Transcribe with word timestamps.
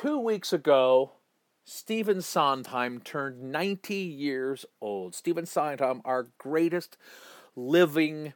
two 0.00 0.18
weeks 0.18 0.52
ago, 0.52 1.10
Stephen 1.64 2.22
Sondheim 2.22 3.00
turned 3.00 3.50
90 3.50 3.94
years 3.94 4.64
old. 4.80 5.12
Stephen 5.14 5.44
Sondheim, 5.44 6.00
our 6.04 6.28
greatest 6.38 6.96
living 7.56 8.32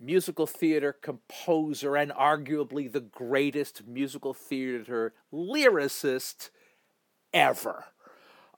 musical 0.00 0.46
theater 0.46 0.92
composer 0.92 1.96
and 1.96 2.12
arguably 2.12 2.90
the 2.90 3.00
greatest 3.00 3.86
musical 3.86 4.32
theater 4.32 5.12
lyricist 5.32 6.48
ever. 7.34 7.84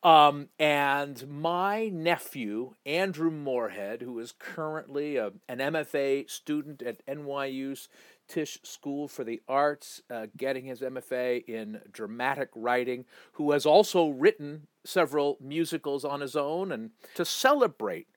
Um, 0.04 0.48
and 0.58 1.26
my 1.28 1.88
nephew, 1.88 2.74
Andrew 2.86 3.32
Moorhead, 3.32 4.02
who 4.02 4.18
is 4.20 4.32
currently 4.38 5.16
a, 5.16 5.32
an 5.48 5.58
MFA 5.58 6.30
student 6.30 6.82
at 6.82 7.04
NYU's 7.06 7.88
Tisch 8.28 8.58
School 8.62 9.08
for 9.08 9.24
the 9.24 9.42
Arts, 9.48 10.02
uh, 10.10 10.26
getting 10.36 10.64
his 10.64 10.80
MFA 10.80 11.44
in 11.46 11.80
dramatic 11.90 12.50
writing, 12.54 13.04
who 13.32 13.52
has 13.52 13.66
also 13.66 14.08
written 14.08 14.66
several 14.84 15.38
musicals 15.40 16.04
on 16.04 16.20
his 16.20 16.36
own. 16.36 16.72
And 16.72 16.90
to 17.14 17.24
celebrate 17.24 18.08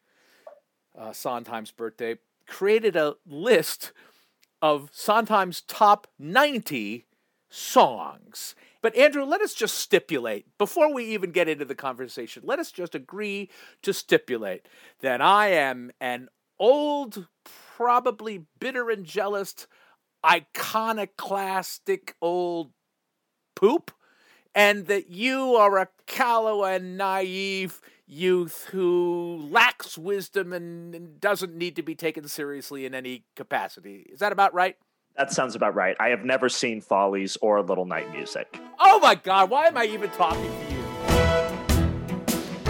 uh, 0.98 1.14
Sondheim's 1.14 1.72
birthday, 1.72 2.18
created 2.48 2.96
a 2.96 3.16
list 3.26 3.92
of 4.62 4.90
Sondheim's 4.94 5.62
top 5.62 6.08
90 6.18 7.06
songs. 7.50 8.56
But 8.82 8.96
Andrew, 8.96 9.24
let 9.24 9.42
us 9.42 9.54
just 9.54 9.76
stipulate, 9.76 10.46
before 10.58 10.94
we 10.94 11.06
even 11.06 11.32
get 11.32 11.50
into 11.50 11.66
the 11.66 11.76
conversation, 11.76 12.44
let 12.46 12.60
us 12.60 12.72
just 12.72 12.96
agree 12.96 13.50
to 13.82 13.94
stipulate 13.94 14.68
that 15.02 15.22
I 15.22 15.50
am 15.50 15.92
an 16.00 16.30
old, 16.60 17.28
probably 17.76 18.46
bitter 18.60 18.90
and 18.90 19.06
jealous 19.06 19.68
iconoclastic 20.26 22.16
old 22.22 22.72
poop, 23.56 23.92
and 24.54 24.88
that 24.88 25.10
you 25.10 25.56
are 25.56 25.78
a 25.78 25.90
callow 26.06 26.64
and 26.64 26.98
naive 26.98 27.82
youth 28.08 28.68
who 28.72 29.48
lacks 29.52 29.98
wisdom 29.98 30.54
and 30.54 31.20
doesn't 31.20 31.56
need 31.56 31.76
to 31.76 31.84
be 31.84 31.94
taken 31.94 32.28
seriously 32.28 32.86
in 32.86 32.96
any 32.96 33.26
capacity. 33.36 34.06
Is 34.12 34.20
that 34.20 34.32
about 34.32 34.54
right? 34.54 34.78
That 35.18 35.32
sounds 35.32 35.56
about 35.56 35.76
right. 35.76 35.96
I 36.00 36.10
have 36.10 36.24
never 36.24 36.48
seen 36.48 36.80
Follies 36.80 37.38
or 37.42 37.62
Little 37.62 37.86
Night 37.86 38.12
Music. 38.12 38.60
Oh 38.80 39.00
my 39.00 39.16
God, 39.16 39.50
why 39.50 39.66
am 39.66 39.78
I 39.78 39.86
even 39.86 40.10
talking 40.12 40.44
to 40.44 40.50
you? 40.50 40.67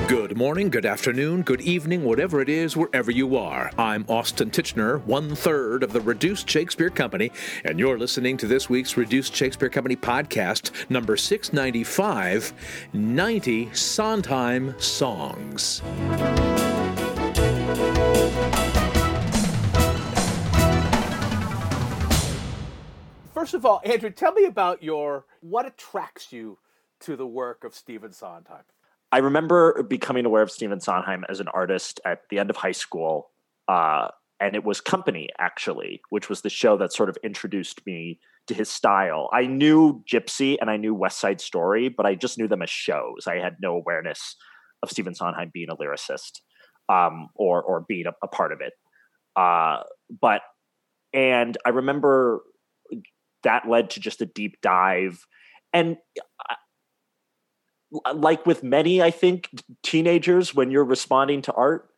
Good 0.07 0.37
morning, 0.37 0.69
good 0.69 0.85
afternoon, 0.85 1.41
good 1.41 1.59
evening, 1.59 2.05
whatever 2.05 2.39
it 2.39 2.47
is, 2.47 2.77
wherever 2.77 3.11
you 3.11 3.35
are. 3.35 3.69
I'm 3.77 4.05
Austin 4.07 4.49
Tichenor, 4.49 5.03
one 5.03 5.35
third 5.35 5.83
of 5.83 5.91
the 5.91 5.99
Reduced 5.99 6.49
Shakespeare 6.49 6.89
Company, 6.89 7.29
and 7.65 7.77
you're 7.77 7.99
listening 7.99 8.37
to 8.37 8.47
this 8.47 8.69
week's 8.69 8.95
Reduced 8.95 9.35
Shakespeare 9.35 9.67
Company 9.67 9.97
podcast, 9.97 10.71
number 10.89 11.17
695 11.17 12.53
90 12.93 13.73
Sondheim 13.73 14.79
Songs. 14.79 15.81
First 23.33 23.53
of 23.53 23.65
all, 23.65 23.81
Andrew, 23.83 24.09
tell 24.09 24.31
me 24.31 24.45
about 24.45 24.81
your 24.81 25.25
what 25.41 25.65
attracts 25.65 26.31
you 26.31 26.59
to 27.01 27.17
the 27.17 27.27
work 27.27 27.65
of 27.65 27.75
Stephen 27.75 28.13
Sondheim. 28.13 28.63
I 29.17 29.19
remember 29.19 29.81
becoming 29.81 30.27
aware 30.27 30.43
of 30.43 30.51
Stephen 30.51 30.79
Sondheim 30.79 31.25
as 31.27 31.39
an 31.39 31.47
artist 31.47 31.99
at 32.05 32.19
the 32.29 32.37
end 32.37 32.51
of 32.51 32.55
high 32.55 32.71
school. 32.71 33.31
Uh, 33.67 34.09
and 34.39 34.55
it 34.55 34.63
was 34.63 34.79
Company, 34.79 35.29
actually, 35.39 36.01
which 36.11 36.29
was 36.29 36.41
the 36.41 36.51
show 36.51 36.77
that 36.77 36.93
sort 36.93 37.09
of 37.09 37.17
introduced 37.23 37.83
me 37.87 38.19
to 38.45 38.53
his 38.53 38.69
style. 38.69 39.27
I 39.33 39.47
knew 39.47 40.03
Gypsy 40.07 40.57
and 40.61 40.69
I 40.69 40.77
knew 40.77 40.93
West 40.93 41.19
Side 41.19 41.41
Story, 41.41 41.89
but 41.89 42.05
I 42.05 42.13
just 42.13 42.37
knew 42.37 42.47
them 42.47 42.61
as 42.61 42.69
shows. 42.69 43.25
I 43.25 43.37
had 43.37 43.55
no 43.59 43.73
awareness 43.73 44.35
of 44.83 44.91
Stephen 44.91 45.15
Sondheim 45.15 45.49
being 45.51 45.69
a 45.71 45.75
lyricist 45.75 46.41
um, 46.87 47.29
or 47.33 47.63
or 47.63 47.85
being 47.87 48.05
a, 48.05 48.13
a 48.21 48.27
part 48.27 48.51
of 48.51 48.61
it. 48.61 48.73
Uh, 49.35 49.81
but 50.21 50.41
and 51.11 51.57
I 51.65 51.69
remember 51.69 52.41
that 53.41 53.67
led 53.67 53.89
to 53.91 53.99
just 53.99 54.21
a 54.21 54.27
deep 54.27 54.61
dive. 54.61 55.25
And 55.73 55.97
like 58.13 58.45
with 58.45 58.63
many, 58.63 59.01
I 59.01 59.11
think, 59.11 59.49
teenagers, 59.83 60.53
when 60.53 60.71
you're 60.71 60.83
responding 60.83 61.41
to 61.43 61.53
art, 61.53 61.89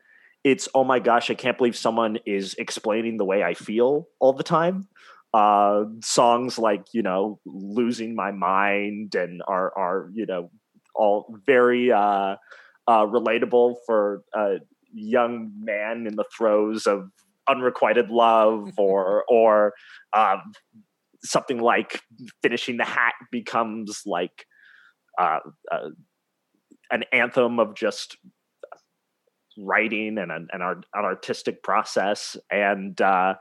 it's 0.44 0.70
oh 0.74 0.84
my 0.84 1.00
gosh, 1.00 1.30
I 1.30 1.34
can't 1.34 1.58
believe 1.58 1.76
someone 1.76 2.20
is 2.26 2.56
explaining 2.58 3.18
the 3.18 3.26
way 3.26 3.44
I 3.44 3.54
feel 3.54 4.08
all 4.20 4.34
the 4.34 4.44
time. 4.44 4.88
Uh, 5.34 5.84
songs 6.02 6.58
like 6.58 6.86
you 6.94 7.04
know 7.04 7.40
losing 7.46 8.16
my 8.16 8.32
mind 8.32 9.14
and 9.14 9.44
are 9.48 9.72
are 9.78 10.10
you 10.14 10.26
know 10.26 10.50
all 10.96 11.36
very 11.46 11.92
uh, 11.92 12.36
uh, 12.88 13.06
relatable 13.06 13.76
for 13.86 14.24
a 14.34 14.56
young 14.94 15.52
man 15.60 16.08
in 16.08 16.16
the 16.16 16.26
throes 16.36 16.88
of 16.88 17.12
unrequited 17.48 18.10
love 18.10 18.72
or 18.78 19.24
or 19.28 19.74
um, 20.14 20.42
something 21.24 21.60
like 21.60 22.02
finishing 22.42 22.78
the 22.78 22.86
hat 22.86 23.14
becomes 23.32 24.02
like 24.06 24.46
uh, 25.20 25.40
uh, 25.72 25.90
an 26.92 27.04
anthem 27.12 27.60
of 27.60 27.76
just 27.76 28.18
writing 29.58 30.18
and 30.18 30.32
an, 30.32 30.48
an, 30.52 30.62
art, 30.62 30.86
an 30.94 31.06
artistic 31.06 31.62
process. 31.62 32.38
And 32.50 33.00
uh, 33.02 33.36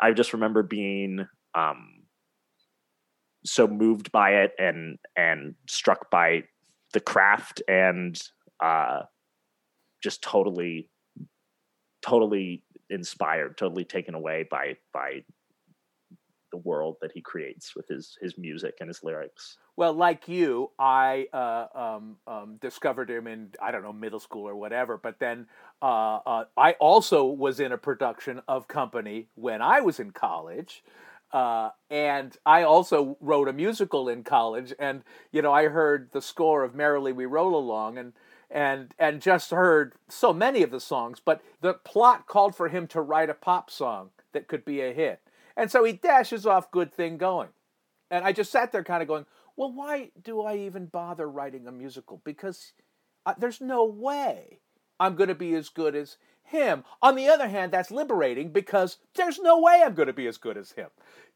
I 0.00 0.12
just 0.12 0.32
remember 0.32 0.62
being 0.62 1.26
um, 1.54 1.96
so 3.44 3.66
moved 3.66 4.12
by 4.12 4.30
it 4.42 4.52
and 4.58 4.98
and 5.16 5.54
struck 5.68 6.10
by 6.10 6.42
the 6.92 7.00
craft 7.00 7.62
and 7.68 8.20
uh, 8.62 9.02
just 10.02 10.22
totally 10.22 10.90
totally 12.02 12.62
inspired 12.90 13.56
totally 13.56 13.84
taken 13.84 14.14
away 14.14 14.46
by 14.50 14.76
by 14.92 15.22
the 16.50 16.58
world 16.58 16.96
that 17.00 17.12
he 17.12 17.20
creates 17.20 17.74
with 17.74 17.88
his 17.88 18.16
his 18.20 18.38
music 18.38 18.76
and 18.80 18.88
his 18.88 19.02
lyrics. 19.02 19.58
Well, 19.76 19.92
like 19.92 20.26
you, 20.26 20.70
I 20.78 21.26
uh, 21.32 21.66
um, 21.74 22.16
um, 22.26 22.56
discovered 22.60 23.10
him 23.10 23.26
in 23.26 23.50
I 23.60 23.70
don't 23.70 23.82
know 23.82 23.92
middle 23.92 24.20
school 24.20 24.48
or 24.48 24.56
whatever. 24.56 24.96
But 24.96 25.18
then 25.18 25.46
uh, 25.82 26.18
uh, 26.26 26.44
I 26.56 26.72
also 26.72 27.24
was 27.24 27.60
in 27.60 27.72
a 27.72 27.78
production 27.78 28.40
of 28.48 28.68
Company 28.68 29.28
when 29.34 29.60
I 29.60 29.80
was 29.80 30.00
in 30.00 30.12
college. 30.12 30.82
Uh, 31.32 31.70
and 31.90 32.36
I 32.46 32.62
also 32.62 33.18
wrote 33.20 33.48
a 33.48 33.52
musical 33.52 34.08
in 34.08 34.22
college, 34.22 34.72
and 34.78 35.02
you 35.32 35.42
know 35.42 35.52
I 35.52 35.68
heard 35.68 36.10
the 36.12 36.22
score 36.22 36.62
of 36.62 36.74
"Merrily 36.74 37.12
We 37.12 37.26
Roll 37.26 37.56
Along," 37.56 37.98
and 37.98 38.12
and 38.50 38.94
and 38.98 39.20
just 39.20 39.50
heard 39.50 39.94
so 40.08 40.32
many 40.32 40.62
of 40.62 40.70
the 40.70 40.80
songs. 40.80 41.20
But 41.22 41.42
the 41.60 41.74
plot 41.74 42.26
called 42.26 42.54
for 42.54 42.68
him 42.68 42.86
to 42.88 43.00
write 43.00 43.28
a 43.28 43.34
pop 43.34 43.70
song 43.70 44.10
that 44.32 44.48
could 44.48 44.64
be 44.64 44.80
a 44.80 44.92
hit, 44.92 45.20
and 45.56 45.70
so 45.70 45.84
he 45.84 45.92
dashes 45.92 46.46
off 46.46 46.70
good 46.70 46.92
thing 46.92 47.16
going. 47.16 47.48
And 48.10 48.24
I 48.24 48.32
just 48.32 48.52
sat 48.52 48.72
there 48.72 48.84
kind 48.84 49.02
of 49.02 49.08
going, 49.08 49.26
well, 49.56 49.72
why 49.72 50.10
do 50.22 50.42
I 50.42 50.56
even 50.58 50.86
bother 50.86 51.28
writing 51.28 51.66
a 51.66 51.72
musical? 51.72 52.20
Because 52.24 52.72
uh, 53.24 53.34
there's 53.38 53.60
no 53.60 53.84
way 53.84 54.60
I'm 55.00 55.16
going 55.16 55.28
to 55.28 55.34
be 55.34 55.54
as 55.54 55.68
good 55.68 55.96
as 55.96 56.18
him. 56.44 56.84
On 57.02 57.16
the 57.16 57.28
other 57.28 57.48
hand, 57.48 57.72
that's 57.72 57.90
liberating 57.90 58.50
because 58.50 58.98
there's 59.14 59.38
no 59.38 59.60
way 59.60 59.82
I'm 59.84 59.94
going 59.94 60.06
to 60.06 60.12
be 60.12 60.26
as 60.26 60.36
good 60.36 60.56
as 60.56 60.72
him. 60.72 60.88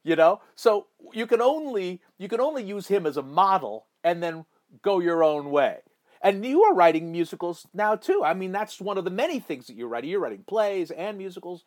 You 0.05 0.17
know? 0.17 0.41
So 0.55 0.87
you 1.13 1.27
can 1.27 1.41
only 1.41 2.01
you 2.19 2.29
can 2.29 2.41
only 2.41 2.63
use 2.63 2.87
him 2.87 3.07
as 3.07 3.17
a 3.17 3.23
model 3.23 3.87
and 4.05 4.23
then 4.23 4.45
go 4.83 5.01
your 5.01 5.25
own 5.25 5.51
way. 5.51 5.79
And 6.23 6.45
you 6.45 6.63
are 6.65 6.75
writing 6.75 7.11
musicals 7.11 7.67
now 7.73 7.97
too. 7.97 8.23
I 8.25 8.35
mean, 8.35 8.53
that's 8.53 8.81
one 8.81 8.99
of 8.99 9.05
the 9.05 9.11
many 9.11 9.41
things 9.41 9.67
that 9.67 9.77
you're 9.77 9.89
writing. 9.89 10.11
You're 10.11 10.21
writing 10.21 10.45
plays 10.47 10.91
and 10.91 11.17
musicals. 11.17 11.65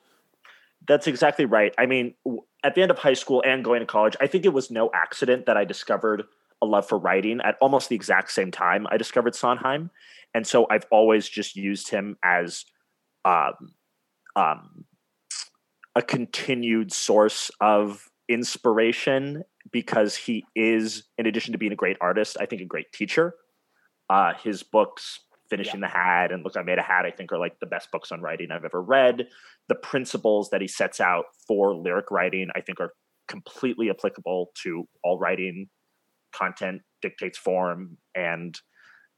That's 0.87 1.07
exactly 1.07 1.45
right. 1.45 1.73
I 1.77 1.85
mean, 1.85 2.13
at 2.63 2.75
the 2.75 2.81
end 2.81 2.91
of 2.91 2.99
high 2.99 3.13
school 3.13 3.41
and 3.45 3.63
going 3.63 3.79
to 3.79 3.85
college, 3.85 4.15
I 4.19 4.27
think 4.27 4.45
it 4.45 4.53
was 4.53 4.69
no 4.69 4.89
accident 4.93 5.45
that 5.45 5.57
I 5.57 5.65
discovered 5.65 6.23
a 6.61 6.65
love 6.65 6.87
for 6.87 6.97
writing 6.97 7.41
at 7.43 7.57
almost 7.61 7.89
the 7.89 7.95
exact 7.95 8.31
same 8.31 8.51
time 8.51 8.87
I 8.89 8.97
discovered 8.97 9.35
Sondheim. 9.35 9.91
And 10.33 10.47
so 10.47 10.67
I've 10.69 10.85
always 10.91 11.27
just 11.27 11.55
used 11.55 11.89
him 11.89 12.17
as 12.23 12.65
um, 13.25 13.75
um, 14.35 14.85
a 15.95 16.01
continued 16.01 16.91
source 16.91 17.51
of 17.61 18.09
inspiration 18.27 19.43
because 19.71 20.15
he 20.15 20.45
is, 20.55 21.03
in 21.17 21.25
addition 21.25 21.51
to 21.51 21.57
being 21.57 21.71
a 21.71 21.77
great 21.77 21.97
artist, 22.01 22.37
I 22.39 22.45
think 22.45 22.61
a 22.61 22.65
great 22.65 22.91
teacher. 22.91 23.35
Uh, 24.09 24.33
his 24.43 24.63
books 24.63 25.19
finishing 25.53 25.81
yeah. 25.81 25.87
the 25.87 25.93
hat 25.93 26.31
and 26.31 26.43
look 26.43 26.57
i 26.57 26.61
made 26.63 26.79
a 26.79 26.83
hat 26.83 27.05
i 27.05 27.11
think 27.11 27.31
are 27.31 27.37
like 27.39 27.59
the 27.59 27.65
best 27.65 27.91
books 27.91 28.11
on 28.11 28.21
writing 28.21 28.47
i've 28.51 28.65
ever 28.65 28.81
read. 28.81 29.27
The 29.69 29.75
principles 29.75 30.49
that 30.49 30.61
he 30.61 30.67
sets 30.67 30.99
out 30.99 31.25
for 31.47 31.75
lyric 31.75 32.09
writing 32.11 32.49
i 32.55 32.61
think 32.61 32.79
are 32.79 32.91
completely 33.27 33.89
applicable 33.89 34.51
to 34.63 34.85
all 35.03 35.17
writing. 35.17 35.67
Content 36.35 36.81
dictates 37.01 37.37
form 37.37 37.97
and 38.15 38.59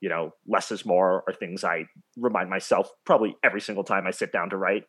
you 0.01 0.09
know 0.09 0.31
less 0.47 0.71
is 0.71 0.85
more 0.85 1.23
are 1.27 1.33
things 1.33 1.63
i 1.63 1.85
remind 2.17 2.49
myself 2.49 2.89
probably 3.05 3.35
every 3.43 3.61
single 3.61 3.83
time 3.83 4.05
i 4.05 4.11
sit 4.11 4.31
down 4.31 4.49
to 4.49 4.57
write. 4.57 4.83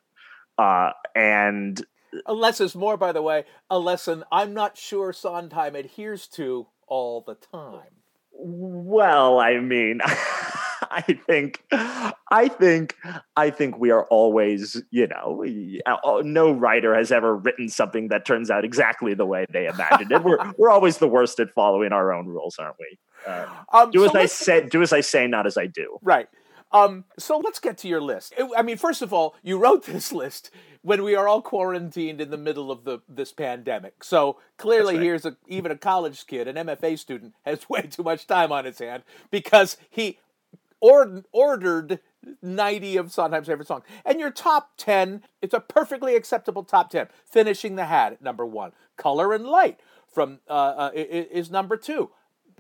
Uh, 0.59 0.91
and 1.15 1.85
a 2.25 2.33
less 2.33 2.61
is 2.61 2.75
more 2.75 2.97
by 2.97 3.13
the 3.13 3.23
way 3.23 3.45
a 3.71 3.79
lesson 3.79 4.25
i'm 4.33 4.55
not 4.55 4.77
sure 4.77 5.13
sondheim 5.13 5.77
adheres 5.77 6.27
to 6.27 6.67
all 6.87 7.21
the 7.21 7.35
time. 7.35 8.03
Well, 8.33 9.39
I 9.39 9.59
mean, 9.59 10.01
I 10.91 11.03
think, 11.03 11.63
I 11.71 12.49
think, 12.49 12.97
I 13.37 13.51
think 13.51 13.79
we 13.79 13.91
are 13.91 14.05
always, 14.05 14.83
you 14.91 15.07
know, 15.07 15.45
no 16.23 16.53
writer 16.53 16.95
has 16.95 17.13
ever 17.13 17.37
written 17.37 17.69
something 17.69 18.09
that 18.09 18.25
turns 18.25 18.51
out 18.51 18.65
exactly 18.65 19.15
the 19.15 19.27
way 19.27 19.47
they 19.51 19.67
imagined 19.67 20.13
it. 20.13 20.23
We're 20.23 20.39
we're 20.59 20.71
always 20.71 20.99
the 20.99 21.09
worst 21.09 21.41
at 21.41 21.51
following 21.51 21.93
our 21.93 22.13
own 22.13 22.27
rules, 22.27 22.57
aren't 22.59 22.77
we? 22.79 22.99
Um, 23.27 23.47
um, 23.73 23.91
do 23.91 24.01
so 24.01 24.07
as 24.07 24.15
I 24.15 24.27
say, 24.27 24.69
do 24.69 24.83
as 24.83 24.93
I 24.93 25.01
say, 25.01 25.27
not 25.27 25.47
as 25.47 25.57
I 25.57 25.67
do. 25.67 25.99
Right. 26.03 26.29
Um, 26.73 27.05
so 27.19 27.39
let's 27.39 27.59
get 27.59 27.79
to 27.79 27.89
your 27.89 28.01
list. 28.01 28.35
I 28.57 28.63
mean, 28.63 28.77
first 28.77 29.03
of 29.03 29.13
all, 29.13 29.37
you 29.43 29.59
wrote 29.59 29.85
this 29.87 30.13
list 30.13 30.51
when 30.83 31.03
we 31.03 31.15
are 31.15 31.27
all 31.27 31.43
quarantined 31.43 32.21
in 32.21 32.31
the 32.31 32.37
middle 32.37 32.71
of 32.71 32.85
the 32.85 33.01
this 33.09 33.33
pandemic. 33.33 34.05
So 34.05 34.39
clearly, 34.57 34.95
right. 34.95 35.03
here's 35.03 35.27
a 35.27 35.37
even 35.47 35.71
a 35.71 35.77
college 35.77 36.27
kid, 36.27 36.49
an 36.49 36.57
MFA 36.57 36.99
student, 36.99 37.35
has 37.45 37.69
way 37.69 37.83
too 37.83 38.03
much 38.03 38.27
time 38.27 38.53
on 38.53 38.65
his 38.65 38.79
hand 38.79 39.03
because 39.31 39.77
he 39.91 40.19
or, 40.87 41.23
ordered 41.33 42.01
90 42.43 42.97
of 42.97 43.13
Sondheim's 43.13 43.47
favorite 43.47 43.69
songs. 43.69 43.85
And 44.05 44.21
your 44.21 44.31
top 44.31 44.73
10, 44.77 45.23
it's 45.43 45.55
a 45.55 45.61
perfectly 45.61 46.15
acceptable 46.15 46.65
top 46.65 46.91
10. 46.91 47.09
Finishing 47.25 47.77
the 47.77 47.87
Hat 47.87 48.13
at 48.13 48.23
number 48.23 48.47
one. 48.47 48.73
Color 48.97 49.33
and 49.33 49.45
Light 49.45 49.81
from 50.07 50.41
uh, 50.49 50.53
uh, 50.53 50.91
is 50.95 51.51
number 51.51 51.77
two. 51.77 52.11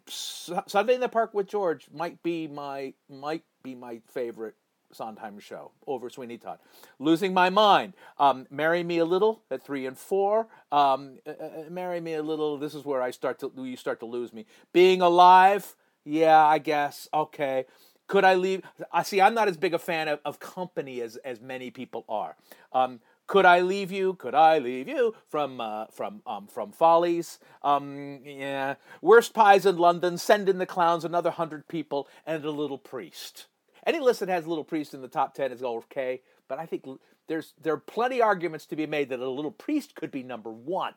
Sunday 0.09 0.95
in 0.95 1.01
the 1.01 1.09
Park 1.09 1.35
with 1.35 1.49
George 1.49 1.89
might 1.93 2.23
be 2.23 2.47
my 2.47 2.95
might 3.09 3.43
be 3.65 3.75
my 3.75 4.01
favorite 4.07 4.55
Sondheim 4.93 5.41
show 5.41 5.73
over 5.87 6.09
Sweeney 6.09 6.39
Todd. 6.39 6.59
Losing 7.01 7.35
My 7.35 7.51
Mind, 7.51 7.95
um, 8.19 8.47
Marry 8.51 8.85
Me 8.85 8.99
a 8.99 9.05
Little 9.05 9.43
at 9.51 9.65
three 9.65 9.85
and 9.85 9.99
four. 9.99 10.47
Um, 10.71 11.19
uh, 11.27 11.31
uh, 11.31 11.49
Marry 11.71 12.01
Me 12.01 12.15
a 12.15 12.23
Little. 12.23 12.57
This 12.57 12.75
is 12.75 12.85
where 12.85 13.03
I 13.03 13.11
start 13.11 13.41
to 13.41 13.53
you 13.57 13.77
start 13.77 13.99
to 14.01 14.07
lose 14.07 14.33
me. 14.33 14.47
Being 14.73 15.01
Alive, 15.01 15.75
yeah, 16.05 16.45
I 16.45 16.59
guess 16.59 17.09
okay. 17.13 17.67
Could 18.07 18.25
I 18.25 18.35
leave? 18.35 18.63
I 18.93 19.03
see. 19.03 19.21
I'm 19.21 19.35
not 19.35 19.49
as 19.49 19.57
big 19.57 19.75
a 19.75 19.79
fan 19.79 20.09
of, 20.09 20.21
of 20.25 20.39
company 20.39 21.01
as 21.01 21.17
as 21.17 21.41
many 21.41 21.71
people 21.71 22.05
are. 22.09 22.37
Um, 22.73 23.01
could 23.27 23.45
I 23.45 23.61
leave 23.61 23.91
you? 23.91 24.15
Could 24.15 24.35
I 24.35 24.59
leave 24.59 24.89
you 24.89 25.15
from 25.29 25.61
uh, 25.61 25.87
from 25.87 26.23
um, 26.27 26.47
from 26.47 26.71
Follies? 26.71 27.39
Um, 27.63 28.21
yeah, 28.25 28.75
worst 29.03 29.35
pies 29.35 29.67
in 29.67 29.77
London. 29.77 30.19
Send 30.19 30.49
in 30.49 30.59
the 30.59 30.67
clowns. 30.67 31.05
Another 31.05 31.31
hundred 31.31 31.67
people 31.67 32.09
and 32.25 32.45
a 32.45 32.51
little 32.51 32.79
priest. 32.79 33.47
Any 33.85 34.01
list 34.01 34.21
that 34.21 34.29
has 34.29 34.47
a 34.47 34.49
little 34.49 34.65
priest 34.65 34.95
in 34.95 35.03
the 35.03 35.09
top 35.09 35.35
ten 35.35 35.51
is 35.51 35.63
okay. 35.63 36.23
But 36.49 36.61
I 36.61 36.67
think 36.67 36.85
there's 37.27 37.55
there 37.61 37.75
are 37.75 37.79
plenty 37.79 38.23
arguments 38.23 38.67
to 38.67 38.77
be 38.77 38.87
made 38.87 39.09
that 39.09 39.19
a 39.19 39.29
little 39.29 39.51
priest 39.51 39.97
could 39.97 40.13
be 40.13 40.23
number 40.23 40.51
one. 40.51 40.95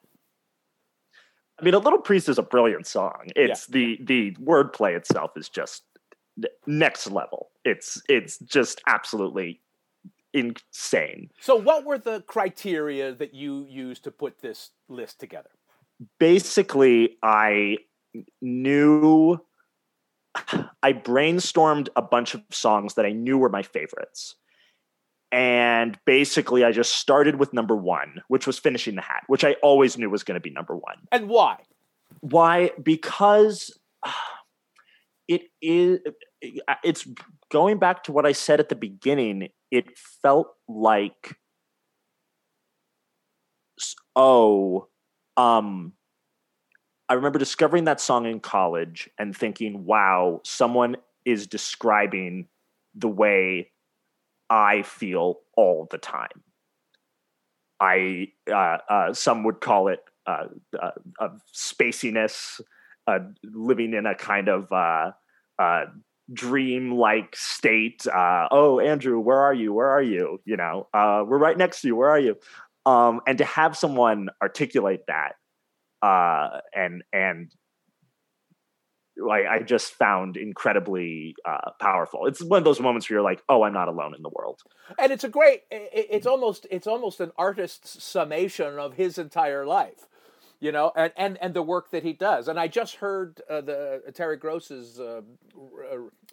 I 1.60 1.66
mean, 1.66 1.74
a 1.74 1.80
little 1.80 2.00
priest 2.00 2.30
is 2.30 2.38
a 2.38 2.44
brilliant 2.44 2.88
song. 2.88 3.30
It's 3.36 3.68
yeah. 3.68 3.74
the 3.74 4.00
the 4.04 4.32
wordplay 4.36 4.96
itself 4.96 5.32
is 5.36 5.50
just 5.50 5.84
next 6.68 7.10
level. 7.12 7.50
It's 7.66 8.02
it's 8.10 8.38
just 8.40 8.82
absolutely 8.88 9.62
insane. 10.34 11.30
So 11.40 11.56
what 11.56 11.86
were 11.86 11.98
the 11.98 12.22
criteria 12.22 13.14
that 13.14 13.34
you 13.34 13.66
used 13.68 14.04
to 14.04 14.12
put 14.12 14.42
this 14.42 14.72
list 14.88 15.20
together? 15.20 15.50
Basically, 16.20 17.18
I 17.24 17.78
knew 18.42 19.40
I 20.84 20.94
brainstormed 20.94 21.90
a 21.96 22.02
bunch 22.02 22.34
of 22.34 22.42
songs 22.52 22.94
that 22.94 23.06
I 23.06 23.12
knew 23.12 23.38
were 23.38 23.50
my 23.50 23.64
favorites. 23.64 24.36
And 25.32 26.00
basically, 26.06 26.64
I 26.64 26.72
just 26.72 26.96
started 26.96 27.36
with 27.36 27.54
number 27.54 27.76
one, 27.76 28.24
which 28.30 28.48
was 28.48 28.58
Finishing 28.58 28.96
the 28.96 29.02
Hat, 29.02 29.24
which 29.28 29.44
I 29.44 29.54
always 29.62 29.98
knew 29.98 30.10
was 30.10 30.24
going 30.24 30.36
to 30.36 30.42
be 30.42 30.50
number 30.50 30.76
one. 30.76 30.98
And 31.12 31.30
why? 31.30 31.58
Why? 32.22 32.72
Because 32.82 33.78
it 35.30 35.44
is 35.62 36.00
it's 36.84 37.08
going 37.52 37.78
back 37.78 38.04
to 38.04 38.12
what 38.12 38.26
I 38.26 38.34
said 38.34 38.60
at 38.60 38.68
the 38.68 38.76
beginning. 38.76 39.50
It 39.72 39.98
felt 39.98 40.48
like, 40.68 41.38
oh, 44.16 44.88
um, 45.38 45.94
I 47.08 47.14
remember 47.14 47.38
discovering 47.38 47.84
that 47.86 48.02
song 48.02 48.26
in 48.26 48.40
college 48.40 49.08
and 49.20 49.38
thinking, 49.38 49.86
wow, 49.86 50.42
someone 50.44 50.98
is 51.26 51.46
describing 51.46 52.48
the 52.96 53.08
way 53.08 53.72
I 54.50 54.82
feel 54.82 55.42
all 55.56 55.88
the 55.92 56.00
time. 56.00 56.44
I, 57.80 58.30
uh, 58.52 58.78
uh, 58.90 59.14
some 59.14 59.44
would 59.44 59.62
call 59.62 59.88
it 59.90 60.04
uh, 60.26 60.48
uh 60.82 61.30
spaciness, 61.56 62.60
uh, 63.10 63.20
living 63.44 63.94
in 63.94 64.06
a 64.06 64.16
kind 64.16 64.48
of 64.48 64.72
uh, 64.72 65.86
dream 66.32 66.92
like 66.92 67.36
state. 67.36 68.06
Uh, 68.08 68.48
oh, 68.52 68.80
Andrew, 68.80 69.20
where 69.20 69.40
are 69.40 69.54
you? 69.54 69.74
Where 69.74 69.90
are 69.90 70.04
you? 70.04 70.40
You 70.46 70.58
know, 70.58 70.88
uh, 70.94 71.24
we're 71.26 71.38
right 71.38 71.58
next 71.58 71.82
to 71.82 71.88
you. 71.88 71.96
Where 71.96 72.10
are 72.10 72.20
you? 72.20 72.36
Um, 72.86 73.22
and 73.28 73.38
to 73.40 73.46
have 73.46 73.76
someone 73.78 74.30
articulate 74.42 75.02
that 75.08 75.34
uh, 76.02 76.60
and 76.74 77.04
and 77.12 77.52
I 79.30 79.60
just 79.60 79.96
found 79.96 80.38
incredibly 80.38 81.36
uh, 81.46 81.72
powerful. 81.82 82.26
It's 82.26 82.42
one 82.42 82.60
of 82.60 82.64
those 82.64 82.80
moments 82.80 83.10
where 83.10 83.18
you're 83.18 83.24
like, 83.24 83.44
"Oh, 83.50 83.64
I'm 83.64 83.74
not 83.74 83.90
alone 83.90 84.16
in 84.16 84.22
the 84.22 84.30
world." 84.30 84.62
And 84.98 85.12
it's 85.12 85.26
a 85.26 85.30
great. 85.30 85.64
It's 85.72 86.26
almost. 86.26 86.68
It's 86.72 86.88
almost 86.88 87.20
an 87.20 87.32
artist's 87.38 88.02
summation 88.02 88.80
of 88.80 88.94
his 88.94 89.18
entire 89.18 89.66
life 89.66 90.08
you 90.60 90.72
know, 90.72 90.92
and, 90.96 91.12
and, 91.16 91.38
and 91.42 91.54
the 91.54 91.62
work 91.62 91.92
that 91.92 92.04
he 92.04 92.14
does. 92.14 92.48
And 92.48 92.60
I 92.60 92.68
just 92.68 92.96
heard 92.96 93.42
uh, 93.50 93.62
the 93.62 94.02
uh, 94.08 94.12
Terry 94.12 94.38
Gross's 94.38 95.00
uh, 95.00 95.22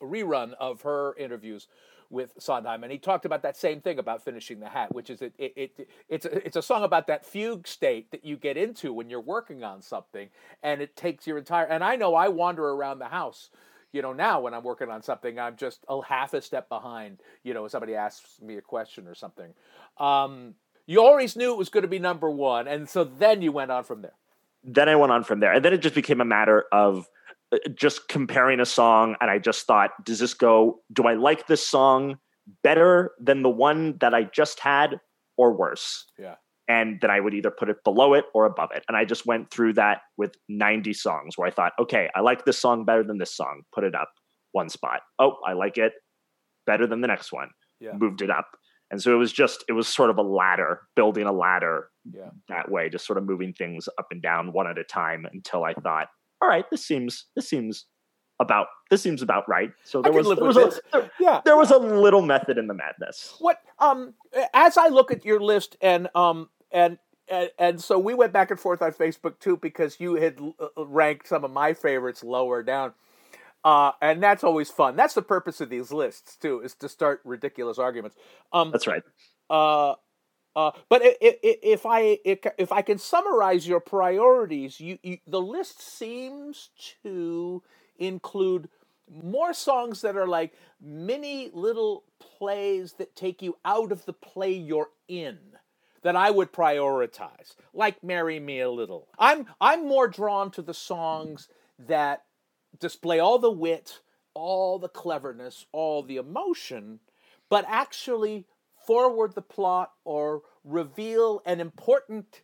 rerun 0.01 0.53
of 0.55 0.83
her 0.83 1.15
interviews 1.17 1.69
with 2.09 2.35
Sondheim, 2.39 2.85
and 2.85 2.93
he 2.93 2.99
talked 2.99 3.25
about 3.25 3.43
that 3.43 3.57
same 3.57 3.81
thing 3.81 3.99
about 3.99 4.25
finishing 4.25 4.61
the 4.61 4.69
hat, 4.69 4.95
which 4.95 5.11
is 5.11 5.23
it, 5.23 5.33
it, 5.39 5.53
it 5.57 5.91
it's 6.09 6.25
a, 6.25 6.47
it's 6.47 6.57
a 6.57 6.63
song 6.63 6.85
about 6.85 7.09
that 7.09 7.27
fugue 7.27 7.67
state 7.67 8.13
that 8.13 8.25
you 8.25 8.37
get 8.37 8.57
into 8.57 8.93
when 8.93 9.11
you're 9.11 9.21
working 9.21 9.65
on 9.65 9.83
something, 9.83 10.29
and 10.63 10.81
it 10.81 10.95
takes 10.95 11.27
your 11.27 11.37
entire. 11.37 11.65
And 11.65 11.83
I 11.83 11.97
know 11.97 12.15
I 12.15 12.29
wander 12.29 12.65
around 12.65 13.01
the 13.01 13.09
house 13.09 13.51
you 13.93 14.03
know 14.03 14.13
now 14.13 14.41
when 14.41 14.53
i'm 14.53 14.65
working 14.65 14.91
on 14.91 15.01
something 15.01 15.39
i'm 15.39 15.57
just 15.57 15.85
a 15.89 16.03
half 16.03 16.35
a 16.35 16.43
step 16.43 16.69
behind 16.69 17.21
you 17.45 17.55
know 17.55 17.69
somebody 17.69 17.95
asks 17.95 18.41
me 18.43 18.57
a 18.57 18.61
question 18.61 19.07
or 19.07 19.15
something 19.15 19.55
um, 19.99 20.55
you 20.87 21.03
always 21.03 21.37
knew 21.37 21.53
it 21.53 21.59
was 21.59 21.69
going 21.69 21.83
to 21.83 21.89
be 21.89 21.99
number 21.99 22.31
one, 22.31 22.69
and 22.69 22.89
so 22.89 23.05
then 23.05 23.43
you 23.43 23.53
went 23.53 23.71
on 23.71 23.85
from 23.85 24.03
there. 24.03 24.15
Then 24.63 24.89
I 24.89 24.97
went 24.97 25.13
on 25.13 25.25
from 25.25 25.41
there, 25.41 25.53
and 25.53 25.65
then 25.65 25.73
it 25.73 25.79
just 25.79 25.95
became 25.95 26.21
a 26.21 26.25
matter 26.25 26.65
of 26.73 27.09
uh, 27.53 27.59
just 27.75 28.09
comparing 28.09 28.61
a 28.61 28.67
song, 28.67 29.17
and 29.21 29.31
I 29.31 29.39
just 29.39 29.67
thought, 29.67 29.91
does 30.05 30.19
this 30.19 30.35
go? 30.35 30.81
Do 30.93 31.05
I 31.05 31.15
like 31.15 31.47
this 31.47 31.67
song 31.67 32.19
better 32.63 33.13
than 33.19 33.43
the 33.43 33.51
one 33.51 33.99
that 33.99 34.15
I 34.15 34.25
just 34.25 34.61
had, 34.61 35.01
or 35.37 35.53
worse? 35.53 36.05
Yeah. 36.19 36.37
And 36.69 37.01
then 37.01 37.11
I 37.11 37.21
would 37.21 37.35
either 37.35 37.53
put 37.53 37.69
it 37.69 37.85
below 37.85 38.15
it 38.15 38.25
or 38.35 38.45
above 38.45 38.71
it. 38.75 38.85
And 38.89 38.97
I 38.97 39.05
just 39.05 39.25
went 39.25 39.53
through 39.53 39.75
that 39.75 40.01
with 40.17 40.35
90 40.49 40.93
songs 40.95 41.39
where 41.39 41.47
I 41.47 41.53
thought, 41.53 41.73
okay, 41.79 42.11
I 42.17 42.21
like 42.21 42.45
this 42.45 42.59
song 42.59 42.85
better 42.85 43.05
than 43.05 43.19
this 43.19 43.33
song. 43.33 43.63
Put 43.73 43.85
it 43.85 43.95
up 43.95 44.11
one 44.51 44.69
spot. 44.69 45.03
Oh, 45.21 45.37
I 45.47 45.53
like 45.53 45.79
it 45.79 45.93
better 46.67 46.89
than 46.89 47.03
the 47.03 47.07
next 47.07 47.33
one. 47.33 47.51
Yeah. 47.79 47.93
Moved 47.93 48.21
it 48.21 48.31
up 48.31 48.49
and 48.91 49.03
so 49.03 49.13
it 49.13 49.17
was 49.17 49.33
just 49.33 49.65
it 49.69 49.73
was 49.73 49.89
sort 49.89 50.11
of 50.11 50.19
a 50.19 50.23
ladder 50.23 50.81
building 50.95 51.27
a 51.27 51.33
ladder 51.33 51.89
yeah. 52.13 52.31
that 52.49 52.71
way 52.71 52.89
just 52.89 53.07
sort 53.07 53.19
of 53.19 53.25
moving 53.25 53.53
things 53.53 53.89
up 53.99 54.07
and 54.11 54.23
down 54.23 54.53
one 54.53 54.67
at 54.67 54.79
a 54.79 54.85
time 54.85 55.27
until 55.33 55.65
i 55.65 55.73
thought 55.75 56.09
all 56.41 56.49
right 56.49 56.65
this 56.71 56.85
seems 56.85 57.27
this 57.35 57.49
seems 57.49 57.87
about 58.41 58.67
this 58.91 59.03
seems 59.03 59.23
about 59.23 59.49
right. 59.49 59.73
So 59.85 60.03
there 60.03 60.13
was, 60.13 60.27
there 60.27 60.37
was 60.37 60.57
a, 60.57 60.73
there, 60.93 61.11
yeah. 61.19 61.41
there 61.45 61.57
was 61.57 61.71
a 61.71 61.79
little 61.79 62.23
method 62.23 62.59
in 62.59 62.67
the 62.67 62.75
madness. 62.75 63.35
What 63.39 63.61
um 63.79 64.15
as 64.55 64.77
i 64.77 64.89
look 64.89 65.11
at 65.11 65.25
your 65.25 65.41
list 65.41 65.77
and 65.81 66.09
um 66.15 66.49
and 66.71 66.99
and, 67.29 67.51
and 67.59 67.81
so 67.81 67.99
we 67.99 68.15
went 68.15 68.33
back 68.33 68.51
and 68.51 68.59
forth 68.59 68.81
on 68.83 68.93
facebook 68.93 69.39
too 69.39 69.57
because 69.57 70.01
you 70.01 70.15
had 70.15 70.41
uh, 70.61 70.87
ranked 70.87 71.29
some 71.29 71.45
of 71.45 71.51
my 71.51 71.75
favorites 71.75 72.25
lower 72.25 72.63
down 72.63 72.95
uh, 73.67 73.91
and 74.01 74.23
that's 74.23 74.45
always 74.45 74.71
fun. 74.71 74.95
That's 74.95 75.15
the 75.15 75.23
purpose 75.23 75.61
of 75.61 75.69
these 75.71 75.91
lists 75.91 76.37
too, 76.37 76.61
is 76.61 76.77
to 76.77 76.89
start 76.89 77.21
ridiculous 77.25 77.81
arguments. 77.81 78.17
Um, 78.53 78.71
that's 78.71 78.87
right. 78.87 79.03
Uh, 79.51 79.95
uh, 80.55 80.71
but 80.89 81.03
if, 81.05 81.37
if 81.43 81.85
I 81.85 82.19
if 82.25 82.71
I 82.71 82.83
can 82.83 82.97
summarize 82.97 83.67
your 83.67 83.81
priorities, 83.81 84.79
you, 84.79 84.99
you, 85.03 85.19
the 85.27 85.41
list 85.41 85.83
seems 85.83 86.71
to 87.03 87.61
include 87.99 88.69
more 89.11 89.53
songs 89.53 90.01
that 90.03 90.17
are 90.17 90.29
like 90.29 90.55
mini 90.81 91.51
little 91.53 92.05
plays 92.21 92.93
that 92.95 93.17
take 93.17 93.43
you 93.43 93.57
out 93.65 93.91
of 93.91 94.07
the 94.07 94.13
play 94.13 94.53
you're 94.53 94.91
in 95.09 95.39
that 96.03 96.15
I 96.15 96.31
would 96.31 96.53
prioritize, 96.53 97.57
like 97.75 98.05
"Marry 98.05 98.39
Me 98.39 98.61
a 98.61 98.71
Little." 98.71 99.09
I'm 99.19 99.47
I'm 99.61 99.89
more 99.89 100.07
drawn 100.07 100.53
to 100.53 100.63
the 100.63 100.73
songs 100.73 101.49
that 101.81 102.26
display 102.79 103.19
all 103.19 103.39
the 103.39 103.51
wit, 103.51 104.01
all 104.35 104.79
the 104.79 104.89
cleverness, 104.89 105.67
all 105.73 106.03
the 106.03 106.17
emotion, 106.17 107.01
but 107.49 107.65
actually 107.69 108.47
forward 108.87 109.35
the 109.35 109.43
plot 109.43 109.93
or 110.05 110.43
reveal 110.65 111.43
an 111.47 111.61
important 111.61 112.43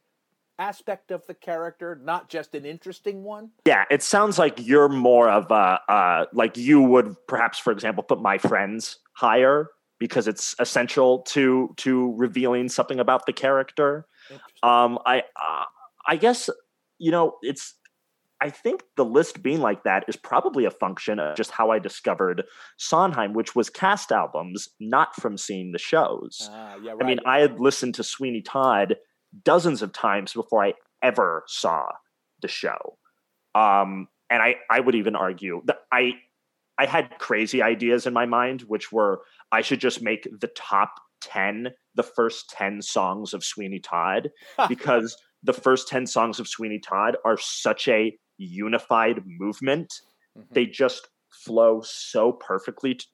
aspect 0.59 1.11
of 1.11 1.27
the 1.27 1.35
character, 1.35 1.99
not 2.03 2.29
just 2.29 2.55
an 2.55 2.65
interesting 2.65 3.23
one. 3.25 3.51
Yeah, 3.67 3.85
it 3.91 4.03
sounds 4.03 4.39
like 4.39 4.65
you're 4.65 4.89
more 4.89 5.29
of 5.29 5.51
a 5.51 5.81
uh, 5.89 6.27
like 6.33 6.57
you 6.57 6.81
would 6.83 7.17
perhaps, 7.27 7.59
for 7.59 7.73
example, 7.73 8.03
put 8.03 8.21
my 8.21 8.39
friends 8.39 8.99
higher 9.15 9.69
because 9.99 10.27
it's 10.27 10.55
essential 10.59 11.21
to 11.21 11.73
to 11.79 12.15
revealing 12.17 12.69
something 12.69 13.01
about 13.01 13.27
the 13.27 13.33
character. 13.33 14.07
Um, 14.63 14.99
I 15.07 15.21
uh, 15.21 15.65
I 16.07 16.17
guess 16.17 16.49
you 16.99 17.11
know 17.11 17.37
it's 17.43 17.75
I 18.43 18.51
think 18.51 18.83
the 18.97 19.05
list 19.05 19.41
being 19.41 19.61
like 19.61 19.85
that 19.85 20.05
is 20.09 20.17
probably 20.17 20.65
a 20.65 20.71
function 20.73 21.21
of 21.21 21.37
just 21.37 21.53
how 21.53 21.71
I 21.71 21.79
discovered 21.79 22.43
Sondheim, 22.77 23.35
which 23.35 23.55
was 23.55 23.71
cast 23.71 24.11
albums, 24.11 24.69
not 24.81 25.15
from 25.15 25.39
seeing 25.39 25.71
the 25.71 25.79
shows. 25.79 26.51
Uh, 26.53 26.75
yeah, 26.83 26.91
right. 26.91 27.03
I 27.03 27.07
mean, 27.07 27.21
I 27.25 27.39
had 27.39 27.61
listened 27.61 27.95
to 27.95 28.05
Sweeney 28.05 28.43
Todd 28.43 28.97
dozens 29.45 29.81
of 29.81 29.93
times 29.93 30.33
before 30.33 30.65
I 30.65 30.75
ever 31.03 31.45
saw 31.47 31.87
the 32.41 32.49
show. 32.49 32.99
Um, 33.55 34.09
and 34.29 34.43
I, 34.43 34.57
I 34.69 34.81
would 34.81 34.97
even 34.97 35.15
argue 35.15 35.63
that 35.67 35.79
I, 35.93 36.15
I 36.79 36.87
had 36.87 37.19
crazy 37.21 37.63
ideas 37.63 38.09
in 38.09 38.13
my 38.13 38.27
mind, 38.27 38.63
which 38.63 38.91
were 38.91 39.21
I 39.53 39.61
should 39.61 39.81
just 39.81 40.03
make 40.03 40.27
the 40.41 40.49
top 40.49 40.95
10, 41.21 41.69
the 41.95 42.03
first 42.03 42.51
10 42.51 42.83
songs 42.83 43.35
of 43.35 43.45
Sweeney 43.45 43.79
Todd, 43.79 44.31
because 44.69 45.17
the 45.45 45.53
first 45.53 45.87
10 45.87 46.07
songs 46.07 46.41
of 46.41 46.49
Sweeney 46.49 46.81
Todd 46.81 47.17
are 47.25 47.39
such 47.39 47.87
a 47.87 48.17
unified 48.39 49.23
movement. 49.27 49.93
Mm-hmm. 50.37 50.55
They 50.55 50.67
just 50.67 51.09
flow 51.31 51.83
so 51.85 52.33
perfectly 52.33 52.95
t- 52.95 53.07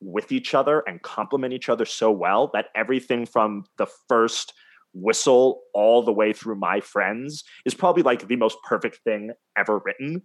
with 0.00 0.32
each 0.32 0.54
other 0.54 0.82
and 0.86 1.00
complement 1.02 1.54
each 1.54 1.68
other 1.68 1.84
so 1.84 2.10
well 2.10 2.50
that 2.52 2.66
everything 2.74 3.24
from 3.24 3.64
the 3.78 3.86
first 4.08 4.52
whistle 4.94 5.62
all 5.74 6.02
the 6.02 6.12
way 6.12 6.32
through 6.32 6.56
my 6.56 6.80
friends 6.80 7.44
is 7.64 7.74
probably 7.74 8.02
like 8.02 8.26
the 8.28 8.36
most 8.36 8.58
perfect 8.64 9.00
thing 9.04 9.30
ever 9.56 9.80
written. 9.84 10.22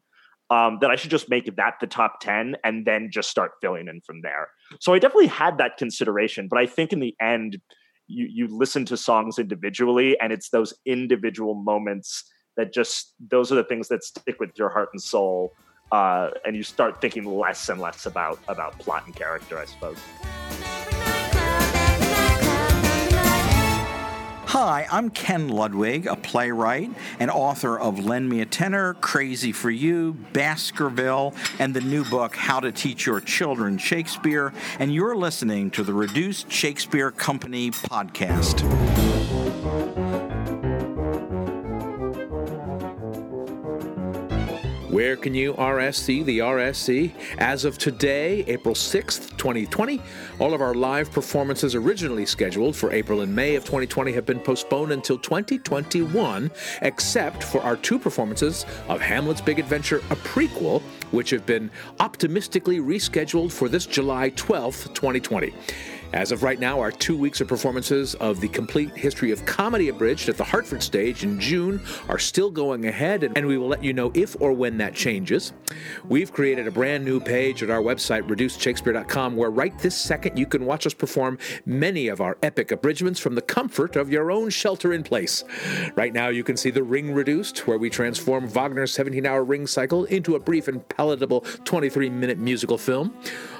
Um, 0.49 0.77
that 0.79 0.89
I 0.89 0.95
should 0.95 1.11
just 1.11 1.29
make 1.29 1.53
that 1.57 1.73
the 1.81 1.87
top 1.87 2.21
10 2.21 2.55
and 2.63 2.85
then 2.85 3.09
just 3.11 3.29
start 3.29 3.51
filling 3.61 3.89
in 3.89 3.99
from 4.05 4.21
there. 4.21 4.47
So 4.79 4.93
I 4.93 4.99
definitely 4.99 5.27
had 5.27 5.57
that 5.57 5.75
consideration, 5.75 6.47
but 6.47 6.57
I 6.57 6.65
think 6.65 6.93
in 6.93 7.01
the 7.01 7.13
end, 7.21 7.57
you, 8.07 8.27
you 8.31 8.47
listen 8.47 8.85
to 8.85 8.95
songs 8.95 9.39
individually 9.39 10.17
and 10.21 10.31
it's 10.31 10.49
those 10.49 10.73
individual 10.85 11.53
moments 11.53 12.23
that 12.57 12.73
just 12.73 13.13
those 13.29 13.51
are 13.51 13.55
the 13.55 13.63
things 13.63 13.87
that 13.87 14.03
stick 14.03 14.39
with 14.39 14.57
your 14.57 14.69
heart 14.69 14.89
and 14.91 15.01
soul 15.01 15.53
uh, 15.91 16.31
and 16.45 16.55
you 16.55 16.63
start 16.63 16.99
thinking 16.99 17.23
less 17.23 17.69
and 17.69 17.79
less 17.79 18.05
about 18.05 18.39
about 18.49 18.77
plot 18.79 19.05
and 19.05 19.15
character 19.15 19.57
i 19.57 19.65
suppose 19.65 19.97
Hi, 24.51 24.87
I'm 24.89 25.09
Ken 25.09 25.49
Ludwig, 25.49 26.07
a 26.07 26.15
playwright 26.15 26.89
and 27.19 27.29
author 27.29 27.77
of 27.77 28.03
Lend 28.03 28.29
Me 28.29 28.39
a 28.39 28.45
Tenor, 28.45 28.95
Crazy 28.95 29.51
for 29.51 29.69
You, 29.69 30.13
Baskerville, 30.31 31.35
and 31.59 31.73
the 31.73 31.81
new 31.81 32.05
book, 32.05 32.33
How 32.35 32.61
to 32.61 32.71
Teach 32.71 33.05
Your 33.05 33.19
Children 33.19 33.77
Shakespeare. 33.77 34.53
And 34.79 34.91
you're 34.91 35.17
listening 35.17 35.69
to 35.71 35.83
the 35.83 35.93
Reduced 35.93 36.49
Shakespeare 36.49 37.11
Company 37.11 37.71
podcast. 37.71 38.63
Where 44.97 45.15
can 45.15 45.35
you 45.35 45.53
RSC 45.53 46.25
the 46.25 46.39
RSC? 46.39 47.13
As 47.37 47.65
of 47.65 47.77
today, 47.77 48.43
April 48.47 48.73
6th, 48.73 49.37
2020, 49.37 50.01
all 50.39 50.55
of 50.55 50.61
our 50.61 50.73
live 50.73 51.11
performances 51.11 51.75
originally 51.75 52.25
scheduled 52.25 52.75
for 52.75 52.91
April 52.91 53.21
and 53.21 53.35
May 53.35 53.53
of 53.53 53.63
2020 53.63 54.11
have 54.13 54.25
been 54.25 54.39
postponed 54.39 54.91
until 54.91 55.19
2021, 55.19 56.49
except 56.81 57.43
for 57.43 57.61
our 57.61 57.75
two 57.75 57.99
performances 57.99 58.65
of 58.87 58.99
Hamlet's 58.99 59.39
Big 59.39 59.59
Adventure, 59.59 59.97
a 60.09 60.15
prequel, 60.15 60.81
which 61.11 61.29
have 61.29 61.45
been 61.45 61.69
optimistically 61.99 62.79
rescheduled 62.79 63.51
for 63.51 63.69
this 63.69 63.85
July 63.85 64.31
12th, 64.31 64.95
2020. 64.95 65.53
As 66.13 66.31
of 66.31 66.41
right 66.41 66.59
now, 66.59 66.79
our 66.79 66.91
two 66.91 67.17
weeks 67.17 67.41
of 67.41 67.49
performances 67.49 68.15
of 68.15 68.39
the 68.39 68.47
complete 68.47 68.95
history 68.95 69.31
of 69.31 69.45
comedy 69.45 69.89
abridged 69.89 70.29
at 70.29 70.37
the 70.37 70.43
Hartford 70.43 70.81
stage 70.81 71.23
in 71.23 71.37
June 71.37 71.81
are 72.07 72.17
still 72.17 72.49
going 72.49 72.85
ahead, 72.85 73.29
and 73.35 73.45
we 73.45 73.57
will 73.57 73.67
let 73.67 73.83
you 73.83 73.91
know 73.91 74.11
if 74.13 74.39
or 74.39 74.53
when 74.53 74.77
that 74.77 74.95
changes. 74.95 75.51
We've 76.07 76.31
created 76.31 76.65
a 76.65 76.71
brand 76.71 77.03
new 77.03 77.19
page 77.19 77.61
at 77.61 77.69
our 77.69 77.81
website, 77.81 78.25
reducedshakespeare.com, 78.27 79.35
where 79.35 79.49
right 79.49 79.77
this 79.79 79.97
second 79.97 80.37
you 80.37 80.45
can 80.45 80.65
watch 80.65 80.87
us 80.87 80.93
perform 80.93 81.39
many 81.65 82.07
of 82.07 82.21
our 82.21 82.37
epic 82.41 82.71
abridgments 82.71 83.19
from 83.19 83.35
the 83.35 83.41
comfort 83.41 83.97
of 83.97 84.09
your 84.09 84.31
own 84.31 84.49
shelter 84.49 84.93
in 84.93 85.03
place. 85.03 85.43
Right 85.95 86.13
now, 86.13 86.29
you 86.29 86.43
can 86.43 86.55
see 86.55 86.69
The 86.69 86.83
Ring 86.83 87.13
Reduced, 87.13 87.67
where 87.67 87.77
we 87.77 87.89
transform 87.89 88.47
Wagner's 88.47 88.93
17 88.93 89.25
hour 89.25 89.43
ring 89.43 89.67
cycle 89.67 90.05
into 90.05 90.35
a 90.35 90.39
brief 90.39 90.69
and 90.69 90.87
palatable 90.87 91.41
23 91.65 92.09
minute 92.09 92.37
musical 92.37 92.77
film. 92.77 93.13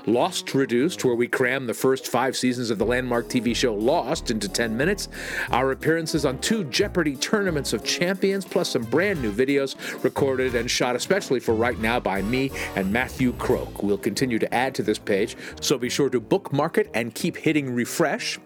Lost 0.06 0.54
Reduced, 0.54 1.04
where 1.04 1.16
we 1.16 1.28
cram 1.28 1.68
the 1.68 1.74
first 1.74 2.08
five 2.08 2.37
seasons 2.38 2.70
of 2.70 2.78
the 2.78 2.86
landmark 2.86 3.28
TV 3.28 3.56
show 3.56 3.74
Lost 3.74 4.32
into 4.32 4.48
10 4.48 4.76
minutes, 4.76 5.10
our 5.52 5.72
appearances 5.72 6.26
on 6.26 6.40
two 6.40 6.64
Jeopardy 6.66 7.16
tournaments 7.16 7.74
of 7.74 7.84
champions, 7.84 8.46
plus 8.46 8.70
some 8.70 8.84
brand 8.84 9.22
new 9.22 9.32
videos 9.32 9.76
recorded 10.04 10.56
and 10.56 10.70
shot 10.70 10.96
especially 10.96 11.40
for 11.40 11.54
right 11.54 11.80
now 11.80 12.00
by 12.00 12.22
me 12.22 12.52
and 12.76 12.92
Matthew 12.92 13.34
Croke. 13.34 13.84
We'll 13.84 13.98
continue 13.98 14.40
to 14.40 14.54
add 14.54 14.76
to 14.76 14.84
this 14.84 15.00
page, 15.00 15.36
so 15.62 15.78
be 15.78 15.90
sure 15.90 16.10
to 16.10 16.20
bookmark 16.20 16.78
it 16.78 16.90
and 16.94 17.14
keep 17.14 17.36
hitting 17.36 17.74
refresh. 17.74 18.40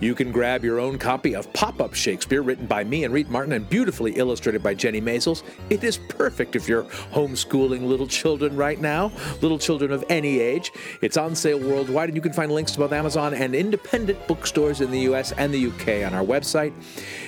You 0.00 0.14
can 0.14 0.32
grab 0.32 0.64
your 0.64 0.80
own 0.80 0.98
copy 0.98 1.34
of 1.34 1.52
Pop 1.52 1.80
Up 1.80 1.94
Shakespeare, 1.94 2.42
written 2.42 2.66
by 2.66 2.84
me 2.84 3.04
and 3.04 3.12
Reed 3.12 3.28
Martin 3.28 3.52
and 3.52 3.68
beautifully 3.68 4.12
illustrated 4.12 4.62
by 4.62 4.74
Jennie 4.74 5.00
Maizels. 5.00 5.42
It 5.70 5.84
is 5.84 5.98
perfect 5.98 6.56
if 6.56 6.68
you're 6.68 6.84
homeschooling 6.84 7.86
little 7.86 8.06
children 8.06 8.56
right 8.56 8.80
now, 8.80 9.12
little 9.40 9.58
children 9.58 9.92
of 9.92 10.04
any 10.08 10.40
age. 10.40 10.72
It's 11.02 11.16
on 11.16 11.34
sale 11.34 11.58
worldwide, 11.58 12.08
and 12.08 12.16
you 12.16 12.22
can 12.22 12.32
find 12.32 12.52
links 12.52 12.72
to 12.72 12.78
both 12.78 12.92
Amazon 12.92 13.33
and 13.34 13.54
independent 13.54 14.26
bookstores 14.26 14.80
in 14.80 14.90
the 14.90 15.00
US 15.00 15.32
and 15.32 15.52
the 15.52 15.66
UK 15.66 16.06
on 16.06 16.14
our 16.14 16.24
website. 16.24 16.72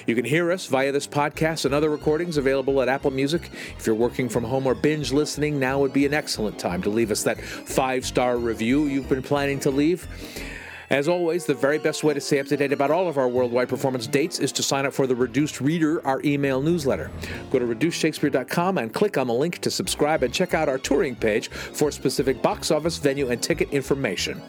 You 0.06 0.14
can 0.14 0.24
hear 0.24 0.52
us 0.52 0.66
via 0.66 0.92
this 0.92 1.06
podcast 1.06 1.64
and 1.64 1.74
other 1.74 1.90
recordings 1.90 2.36
available 2.36 2.80
at 2.80 2.88
Apple 2.88 3.10
Music. 3.10 3.50
If 3.78 3.86
you're 3.86 3.96
working 3.96 4.28
from 4.28 4.44
home 4.44 4.66
or 4.66 4.74
binge 4.74 5.12
listening, 5.12 5.58
now 5.58 5.80
would 5.80 5.92
be 5.92 6.06
an 6.06 6.14
excellent 6.14 6.58
time 6.58 6.82
to 6.82 6.90
leave 6.90 7.10
us 7.10 7.22
that 7.24 7.40
five 7.40 8.06
star 8.06 8.38
review 8.38 8.84
you've 8.84 9.08
been 9.08 9.22
planning 9.22 9.60
to 9.60 9.70
leave. 9.70 10.06
As 10.88 11.08
always, 11.08 11.44
the 11.46 11.54
very 11.54 11.78
best 11.78 12.04
way 12.04 12.14
to 12.14 12.20
stay 12.20 12.38
up 12.38 12.46
to 12.46 12.56
date 12.56 12.72
about 12.72 12.92
all 12.92 13.08
of 13.08 13.18
our 13.18 13.28
worldwide 13.28 13.68
performance 13.68 14.06
dates 14.06 14.38
is 14.38 14.52
to 14.52 14.62
sign 14.62 14.86
up 14.86 14.92
for 14.92 15.08
the 15.08 15.16
Reduced 15.16 15.60
Reader, 15.60 16.06
our 16.06 16.20
email 16.24 16.62
newsletter. 16.62 17.10
Go 17.50 17.58
to 17.58 17.64
reducedshakespeare.com 17.64 18.78
and 18.78 18.94
click 18.94 19.18
on 19.18 19.26
the 19.26 19.34
link 19.34 19.58
to 19.58 19.70
subscribe 19.70 20.22
and 20.22 20.32
check 20.32 20.54
out 20.54 20.68
our 20.68 20.78
touring 20.78 21.16
page 21.16 21.48
for 21.48 21.90
specific 21.90 22.40
box 22.40 22.70
office, 22.70 22.98
venue, 22.98 23.30
and 23.30 23.42
ticket 23.42 23.70
information. 23.70 24.40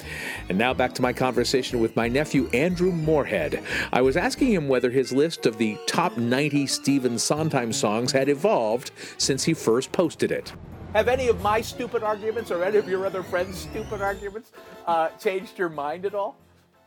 And 0.50 0.60
now 0.60 0.76
back 0.76 0.94
to 0.96 1.02
my 1.02 1.12
conversation 1.12 1.80
with 1.80 1.96
my 1.96 2.08
nephew, 2.08 2.50
Andrew 2.54 2.92
Moorhead. 2.92 3.64
I 3.92 4.02
was 4.02 4.16
asking 4.16 4.52
him 4.52 4.68
whether 4.68 4.92
his 4.92 5.12
list 5.12 5.48
of 5.48 5.58
the 5.58 5.78
top 5.88 6.18
90 6.18 6.68
Stephen 6.68 7.18
Sondheim 7.18 7.74
songs 7.74 8.12
had 8.12 8.30
evolved 8.30 8.92
since 9.18 9.44
he 9.44 9.56
first 9.56 9.92
posted 9.92 10.32
it. 10.32 10.54
Have 10.94 11.08
any 11.10 11.28
of 11.28 11.42
my 11.42 11.62
stupid 11.62 12.02
arguments 12.02 12.50
or 12.50 12.64
any 12.64 12.78
of 12.78 12.88
your 12.88 13.06
other 13.06 13.22
friends' 13.22 13.60
stupid 13.60 14.02
arguments 14.02 14.52
uh, 14.86 15.10
changed 15.20 15.58
your 15.60 15.70
mind 15.70 16.06
at 16.06 16.16
all? 16.16 16.38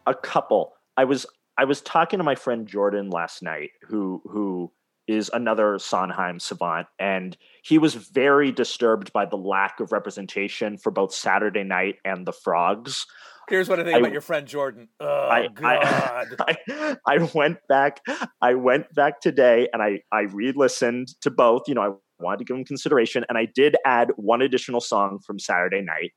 A 0.07 0.15
couple. 0.15 0.73
I 0.97 1.05
was 1.05 1.27
I 1.59 1.65
was 1.65 1.83
talking 1.83 2.19
to 2.19 2.25
my 2.25 2.35
friend 2.35 2.67
Jordan 2.67 3.11
last 3.11 3.43
night, 3.43 3.71
who 3.83 4.23
who 4.25 4.73
is 5.07 5.31
another 5.33 5.79
Sondheim 5.79 6.41
savant, 6.41 6.87
and 6.99 7.37
he 7.63 7.79
was 7.79 7.95
very 7.95 8.51
disturbed 8.53 9.13
by 9.13 9.27
the 9.27 9.37
lack 9.37 9.81
of 9.81 9.93
representation 9.93 10.79
for 10.79 10.91
both 10.91 11.13
Saturday 11.13 11.65
Night 11.65 11.97
and 12.05 12.27
The 12.27 12.33
Frogs. 12.33 13.07
Here's 13.49 13.69
what 13.69 13.81
I 13.81 13.85
think 13.85 13.97
I, 13.97 13.99
about 13.99 14.13
your 14.13 14.21
friend 14.21 14.47
Jordan. 14.47 14.89
Oh 15.01 15.29
I, 15.29 15.49
God! 15.55 16.37
I, 16.49 16.97
I, 17.07 17.29
went 17.35 17.59
back. 17.69 18.01
I 18.41 18.55
went 18.55 18.95
back 18.95 19.21
today, 19.21 19.69
and 19.73 19.83
I 19.83 20.01
I 20.11 20.23
re-listened 20.23 21.09
to 21.21 21.31
both. 21.31 21.63
You 21.67 21.75
know, 21.75 21.83
I 21.83 21.91
wanted 22.21 22.39
to 22.39 22.45
give 22.45 22.57
them 22.57 22.65
consideration, 22.65 23.25
and 23.29 23.39
I 23.39 23.47
did 23.47 23.77
add 23.85 24.11
one 24.17 24.43
additional 24.43 24.81
song 24.81 25.19
from 25.27 25.39
Saturday 25.39 25.83
Night, 25.83 26.13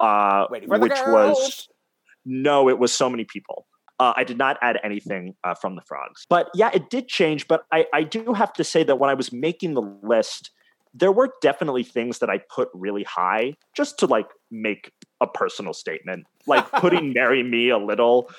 uh, 0.00 0.46
which 0.48 0.66
was 0.68 1.68
no, 2.24 2.68
it 2.68 2.78
was 2.78 2.92
so 2.92 3.08
many 3.08 3.24
people. 3.24 3.66
Uh, 3.98 4.12
I 4.14 4.24
did 4.24 4.36
not 4.36 4.58
add 4.60 4.78
anything 4.84 5.34
uh, 5.42 5.54
from 5.54 5.74
the 5.74 5.82
frogs, 5.82 6.26
but 6.28 6.48
yeah, 6.54 6.70
it 6.74 6.90
did 6.90 7.08
change. 7.08 7.48
But 7.48 7.64
I, 7.72 7.86
I 7.94 8.02
do 8.02 8.34
have 8.34 8.52
to 8.54 8.64
say 8.64 8.82
that 8.84 8.96
when 8.96 9.08
I 9.08 9.14
was 9.14 9.32
making 9.32 9.74
the 9.74 9.98
list, 10.02 10.50
there 10.92 11.12
were 11.12 11.32
definitely 11.40 11.82
things 11.82 12.18
that 12.18 12.28
I 12.28 12.40
put 12.54 12.68
really 12.74 13.04
high 13.04 13.54
just 13.74 13.98
to 14.00 14.06
like 14.06 14.28
make 14.50 14.92
a 15.20 15.26
personal 15.26 15.72
statement, 15.72 16.26
like 16.46 16.70
putting 16.72 17.14
"Marry 17.14 17.42
Me" 17.42 17.70
a 17.70 17.78
little 17.78 18.30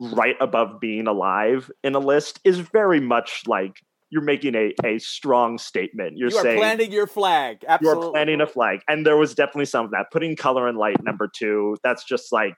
right 0.00 0.36
above 0.40 0.80
being 0.80 1.06
alive 1.06 1.70
in 1.84 1.94
a 1.94 1.98
list 1.98 2.40
is 2.44 2.58
very 2.58 3.00
much 3.00 3.42
like 3.46 3.76
you're 4.14 4.22
making 4.22 4.54
a, 4.54 4.72
a 4.84 5.00
strong 5.00 5.58
statement. 5.58 6.16
You're 6.16 6.30
you 6.30 6.40
saying 6.40 6.58
planting 6.58 6.92
your 6.92 7.08
flag. 7.08 7.64
Absolutely. 7.66 8.00
You're 8.04 8.12
planting 8.12 8.40
a 8.40 8.46
flag. 8.46 8.78
And 8.86 9.04
there 9.04 9.16
was 9.16 9.34
definitely 9.34 9.64
some 9.64 9.86
of 9.86 9.90
that. 9.90 10.06
Putting 10.12 10.36
color 10.36 10.68
and 10.68 10.78
light 10.78 11.02
number 11.02 11.28
two, 11.28 11.76
that's 11.82 12.04
just 12.04 12.30
like 12.30 12.54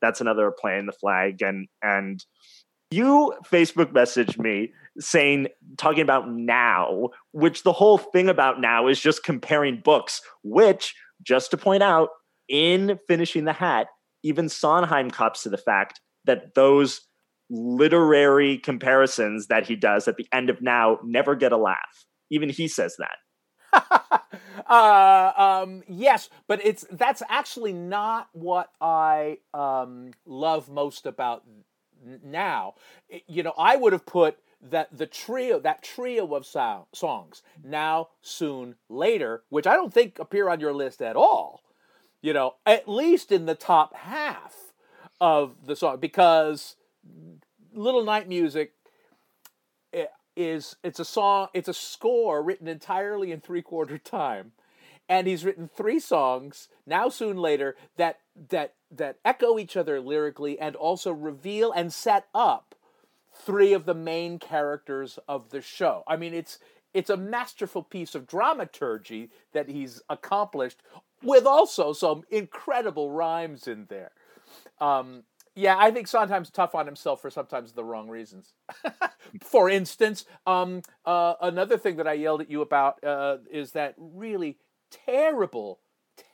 that's 0.00 0.20
another 0.20 0.52
playing 0.56 0.86
the 0.86 0.92
flag. 0.92 1.42
And 1.42 1.66
and 1.82 2.24
you 2.92 3.34
Facebook 3.44 3.92
messaged 3.92 4.38
me 4.38 4.72
saying 5.00 5.48
talking 5.76 6.02
about 6.02 6.30
now, 6.30 7.08
which 7.32 7.64
the 7.64 7.72
whole 7.72 7.98
thing 7.98 8.28
about 8.28 8.60
now 8.60 8.86
is 8.86 9.00
just 9.00 9.24
comparing 9.24 9.80
books, 9.84 10.22
which 10.44 10.94
just 11.24 11.50
to 11.50 11.56
point 11.56 11.82
out 11.82 12.10
in 12.48 13.00
finishing 13.08 13.46
the 13.46 13.52
hat, 13.52 13.88
even 14.22 14.48
Sondheim 14.48 15.10
cops 15.10 15.42
to 15.42 15.48
the 15.48 15.58
fact 15.58 16.00
that 16.24 16.54
those 16.54 17.00
literary 17.50 18.58
comparisons 18.58 19.48
that 19.48 19.66
he 19.66 19.76
does 19.76 20.08
at 20.08 20.16
the 20.16 20.26
end 20.32 20.48
of 20.48 20.62
now 20.62 20.98
never 21.04 21.34
get 21.34 21.52
a 21.52 21.56
laugh. 21.56 22.06
Even 22.30 22.48
he 22.48 22.68
says 22.68 22.96
that. 22.98 23.16
uh, 24.66 25.32
um, 25.36 25.82
yes, 25.88 26.28
but 26.46 26.64
it's 26.64 26.86
that's 26.90 27.22
actually 27.28 27.72
not 27.72 28.28
what 28.32 28.70
I 28.80 29.38
um, 29.52 30.12
love 30.24 30.68
most 30.68 31.06
about 31.06 31.44
now. 32.24 32.74
You 33.26 33.42
know, 33.42 33.54
I 33.58 33.76
would 33.76 33.92
have 33.92 34.06
put 34.06 34.38
that 34.62 34.96
the 34.96 35.06
trio, 35.06 35.58
that 35.60 35.82
trio 35.82 36.34
of 36.34 36.46
so- 36.46 36.86
songs, 36.92 37.42
now, 37.62 38.08
soon, 38.20 38.76
later, 38.88 39.44
which 39.48 39.66
I 39.66 39.74
don't 39.74 39.92
think 39.92 40.18
appear 40.18 40.48
on 40.48 40.60
your 40.60 40.74
list 40.74 41.00
at 41.00 41.16
all. 41.16 41.62
You 42.22 42.32
know, 42.32 42.56
at 42.66 42.88
least 42.88 43.32
in 43.32 43.46
the 43.46 43.54
top 43.54 43.94
half 43.94 44.54
of 45.20 45.66
the 45.66 45.74
song, 45.74 45.98
because 46.00 46.76
Little 47.72 48.04
Night 48.04 48.28
Music 48.28 48.72
eh, 49.92 50.06
is 50.36 50.76
it's 50.82 51.00
a 51.00 51.04
song, 51.04 51.48
it's 51.54 51.68
a 51.68 51.74
score 51.74 52.42
written 52.42 52.68
entirely 52.68 53.32
in 53.32 53.40
three 53.40 53.62
quarter 53.62 53.98
time, 53.98 54.52
and 55.08 55.26
he's 55.26 55.44
written 55.44 55.68
three 55.68 55.98
songs 55.98 56.68
now, 56.86 57.08
soon, 57.08 57.36
later 57.36 57.76
that 57.96 58.20
that 58.48 58.74
that 58.90 59.18
echo 59.24 59.58
each 59.58 59.76
other 59.76 60.00
lyrically 60.00 60.58
and 60.58 60.74
also 60.76 61.12
reveal 61.12 61.72
and 61.72 61.92
set 61.92 62.26
up 62.34 62.74
three 63.32 63.72
of 63.72 63.86
the 63.86 63.94
main 63.94 64.38
characters 64.38 65.18
of 65.28 65.50
the 65.50 65.60
show. 65.60 66.02
I 66.06 66.16
mean, 66.16 66.34
it's 66.34 66.58
it's 66.92 67.10
a 67.10 67.16
masterful 67.16 67.82
piece 67.82 68.14
of 68.14 68.26
dramaturgy 68.26 69.30
that 69.52 69.68
he's 69.68 70.02
accomplished 70.08 70.82
with 71.22 71.46
also 71.46 71.92
some 71.92 72.24
incredible 72.30 73.10
rhymes 73.10 73.68
in 73.68 73.86
there. 73.88 74.10
Um, 74.80 75.24
yeah, 75.54 75.76
I 75.78 75.90
think 75.90 76.06
sometimes 76.06 76.50
tough 76.50 76.74
on 76.74 76.86
himself 76.86 77.20
for 77.20 77.30
sometimes 77.30 77.72
the 77.72 77.84
wrong 77.84 78.08
reasons. 78.08 78.54
for 79.42 79.68
instance, 79.68 80.24
um, 80.46 80.82
uh, 81.04 81.34
another 81.40 81.76
thing 81.76 81.96
that 81.96 82.06
I 82.06 82.14
yelled 82.14 82.40
at 82.40 82.50
you 82.50 82.62
about 82.62 83.02
uh, 83.04 83.38
is 83.50 83.72
that 83.72 83.94
really 83.98 84.58
terrible, 85.06 85.80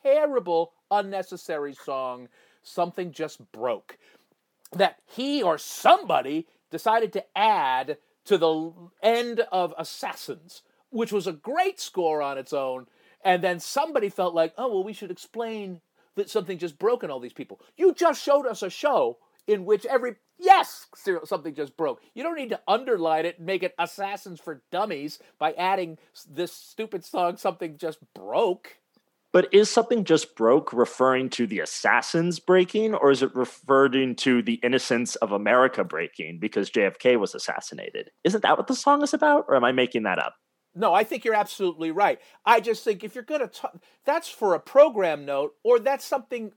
terrible, 0.03 0.73
unnecessary 0.91 1.75
song, 1.75 2.29
Something 2.63 3.13
Just 3.13 3.51
Broke. 3.53 3.99
That 4.73 4.99
he 5.07 5.43
or 5.43 5.59
somebody 5.59 6.47
decided 6.71 7.13
to 7.15 7.25
add 7.37 7.99
to 8.27 8.37
the 8.37 8.73
end 9.03 9.41
of 9.53 9.73
Assassins, 9.79 10.63
which 10.91 11.13
was 11.13 11.27
a 11.27 11.33
great 11.33 11.81
score 11.81 12.21
on 12.21 12.37
its 12.37 12.53
own. 12.53 12.87
And 13.25 13.43
then 13.43 13.61
somebody 13.61 14.09
felt 14.09 14.35
like, 14.35 14.53
oh, 14.59 14.69
well, 14.69 14.85
we 14.85 14.93
should 14.93 15.11
explain 15.11 15.81
that 16.17 16.29
something 16.29 16.59
just 16.59 16.79
broke 16.79 17.05
in 17.05 17.11
all 17.11 17.21
these 17.21 17.33
people. 17.33 17.61
You 17.77 17.95
just 17.95 18.23
showed 18.23 18.47
us 18.47 18.63
a 18.63 18.71
show 18.71 19.19
in 19.47 19.65
which 19.65 19.87
every 19.87 20.17
yes 20.39 20.87
something 21.25 21.55
just 21.55 21.77
broke 21.79 22.03
you 22.15 22.23
don't 22.23 22.37
need 22.37 22.51
to 22.51 22.61
underline 22.69 23.25
it 23.25 23.39
and 23.39 23.47
make 23.47 23.63
it 23.63 23.75
assassins 23.79 24.39
for 24.39 24.63
dummies 24.71 25.19
by 25.39 25.53
adding 25.53 25.97
this 26.29 26.53
stupid 26.53 27.03
song 27.03 27.39
something 27.39 27.79
just 27.79 27.99
broke 28.13 28.77
but 29.37 29.53
is 29.53 29.69
something 29.69 30.05
just 30.05 30.35
broke 30.35 30.73
referring 30.73 31.29
to 31.29 31.47
the 31.47 31.61
assassins 31.61 32.39
breaking, 32.41 32.95
or 32.95 33.11
is 33.11 33.23
it 33.23 33.35
referring 33.35 34.15
to 34.17 34.41
the 34.41 34.55
innocence 34.63 35.15
of 35.17 35.31
America 35.31 35.85
breaking 35.85 36.39
because 36.39 36.71
JFK 36.71 37.21
was 37.21 37.35
assassinated? 37.35 38.11
Isn't 38.25 38.43
that 38.45 38.57
what 38.57 38.67
the 38.67 38.75
song 38.75 39.03
is 39.03 39.13
about, 39.13 39.45
or 39.49 39.57
am 39.57 39.65
I 39.65 39.73
making 39.73 40.05
that 40.05 40.19
up? 40.19 40.37
No, 40.77 40.93
I 40.93 41.05
think 41.05 41.25
you're 41.25 41.35
absolutely 41.35 41.91
right. 41.91 42.21
I 42.45 42.61
just 42.61 42.85
think 42.85 43.03
if 43.03 43.15
you're 43.15 43.25
going 43.25 43.41
to 43.41 43.49
talk, 43.49 43.77
that's 44.05 44.29
for 44.29 44.55
a 44.55 44.61
program 44.61 45.25
note, 45.25 45.55
or 45.65 45.79
that's 45.79 46.05
something 46.05 46.53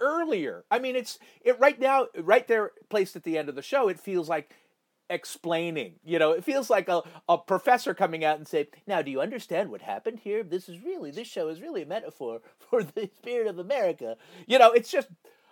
earlier. 0.00 0.64
I 0.70 0.78
mean, 0.78 0.96
it's 0.96 1.18
it 1.42 1.60
right 1.60 1.78
now, 1.78 2.06
right 2.18 2.48
there, 2.48 2.72
placed 2.88 3.14
at 3.14 3.24
the 3.24 3.36
end 3.36 3.50
of 3.50 3.54
the 3.54 3.62
show. 3.62 3.88
It 3.88 4.00
feels 4.00 4.28
like 4.28 4.54
explaining. 5.10 5.96
You 6.02 6.18
know, 6.18 6.32
it 6.32 6.44
feels 6.44 6.70
like 6.70 6.88
a, 6.88 7.02
a 7.28 7.36
professor 7.36 7.92
coming 7.92 8.24
out 8.24 8.38
and 8.38 8.48
say, 8.48 8.68
"Now, 8.86 9.02
do 9.02 9.10
you 9.10 9.20
understand 9.20 9.70
what 9.70 9.82
happened 9.82 10.20
here? 10.20 10.42
This 10.42 10.68
is 10.68 10.82
really 10.82 11.10
this 11.10 11.28
show 11.28 11.48
is 11.48 11.60
really 11.60 11.82
a 11.82 11.86
metaphor 11.86 12.40
for 12.58 12.82
the 12.82 13.10
spirit 13.16 13.46
of 13.48 13.58
America." 13.58 14.16
You 14.46 14.58
know, 14.58 14.72
it's 14.72 14.90
just 14.90 15.08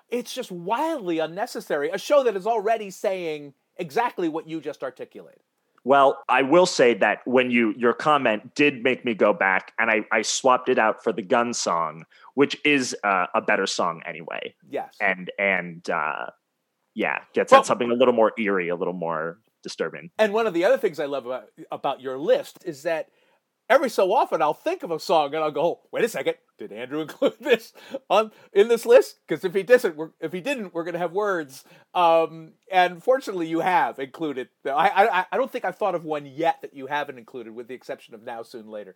it's 0.09 0.35
just 0.35 0.51
wildly 0.51 1.18
unnecessary. 1.18 1.90
A 1.90 1.98
show 1.98 2.24
that 2.24 2.37
is 2.37 2.46
already 2.46 2.90
saying 2.90 3.53
exactly 3.77 4.29
what 4.29 4.48
you 4.48 4.61
just 4.61 4.83
articulated. 4.83 5.42
Well, 5.85 6.19
I 6.29 6.43
will 6.43 6.66
say 6.66 6.95
that 6.95 7.21
when 7.25 7.51
you 7.51 7.75
your 7.77 7.95
comment 7.95 8.55
did 8.55 8.83
make 8.83 9.05
me 9.05 9.14
go 9.14 9.33
back, 9.33 9.73
and 9.79 9.90
I, 9.90 10.05
I 10.12 10.23
swapped 10.23 10.69
it 10.69 10.79
out 10.79 11.03
for 11.03 11.12
the 11.12 11.23
gun 11.23 11.55
song, 11.55 12.05
which 12.35 12.57
is 12.64 12.95
uh, 13.03 13.27
a 13.35 13.40
better 13.40 13.66
song 13.66 14.03
anyway. 14.07 14.55
Yes, 14.69 14.95
and 15.01 15.31
and 15.38 15.88
uh, 15.88 16.27
yeah, 16.95 17.21
gets 17.33 17.51
well, 17.53 17.61
at 17.61 17.66
something 17.66 17.90
a 17.90 17.95
little 17.95 18.14
more 18.14 18.33
eerie, 18.38 18.69
a 18.69 18.77
little 18.77 18.93
more 18.95 19.38
disturbing. 19.62 20.11
And 20.19 20.33
one 20.33 20.47
of 20.47 20.55
the 20.55 20.64
other 20.64 20.79
things 20.79 21.01
I 21.01 21.07
love 21.07 21.27
about, 21.27 21.49
about 21.71 22.01
your 22.01 22.19
list 22.19 22.59
is 22.64 22.83
that 22.83 23.09
every 23.70 23.88
so 23.88 24.12
often 24.12 24.42
I'll 24.42 24.52
think 24.52 24.83
of 24.83 24.90
a 24.90 24.98
song 24.98 25.33
and 25.35 25.42
I'll 25.42 25.52
go, 25.52 25.80
wait 25.92 26.04
a 26.04 26.09
second, 26.09 26.35
did 26.59 26.72
Andrew 26.72 27.00
include 27.02 27.37
this 27.40 27.72
on 28.11 28.33
in 28.52 28.68
this 28.68 28.85
list? 28.85 29.20
Because 29.26 29.44
if 29.44 29.54
he 29.54 29.62
didn't, 29.62 29.96
we're, 29.96 30.11
if 30.20 30.33
he 30.33 30.40
didn't, 30.40 30.74
we're 30.74 30.83
going 30.85 30.94
to 30.94 30.98
have 30.98 31.12
words. 31.12 31.64
Um, 31.94 32.52
and 32.70 33.02
fortunately, 33.02 33.46
you 33.46 33.61
have 33.61 33.98
included. 33.98 34.48
I, 34.66 34.70
I 34.70 35.26
I 35.33 35.37
don't 35.37 35.50
think 35.50 35.64
I've 35.64 35.76
thought 35.76 35.94
of 35.94 36.04
one 36.04 36.26
yet 36.26 36.61
that 36.62 36.74
you 36.74 36.87
haven't 36.87 37.16
included, 37.16 37.54
with 37.54 37.68
the 37.68 37.74
exception 37.74 38.14
of 38.14 38.22
now, 38.22 38.42
soon, 38.42 38.68
later. 38.68 38.94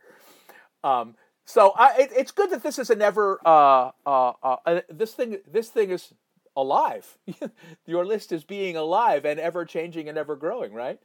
Um, 0.82 1.14
so 1.46 1.72
I, 1.76 1.96
it, 2.00 2.10
it's 2.14 2.32
good 2.32 2.50
that 2.50 2.62
this 2.62 2.78
is 2.78 2.90
a 2.90 2.96
never. 2.96 3.40
Uh, 3.46 3.92
uh, 4.04 4.32
uh, 4.42 4.80
this 4.90 5.14
thing. 5.14 5.38
This 5.50 5.68
thing 5.68 5.90
is 5.90 6.12
alive. 6.56 7.16
Your 7.86 8.04
list 8.04 8.32
is 8.32 8.44
being 8.44 8.76
alive 8.76 9.24
and 9.24 9.40
ever 9.40 9.64
changing 9.64 10.08
and 10.08 10.18
ever 10.18 10.36
growing, 10.36 10.72
right? 10.72 11.00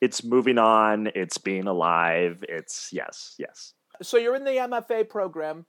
It's 0.00 0.24
moving 0.24 0.58
on. 0.58 1.08
It's 1.14 1.38
being 1.38 1.66
alive. 1.66 2.44
It's 2.48 2.90
yes, 2.92 3.34
yes. 3.38 3.74
So 4.02 4.16
you're 4.16 4.36
in 4.36 4.44
the 4.44 4.52
MFA 4.52 5.08
program. 5.08 5.66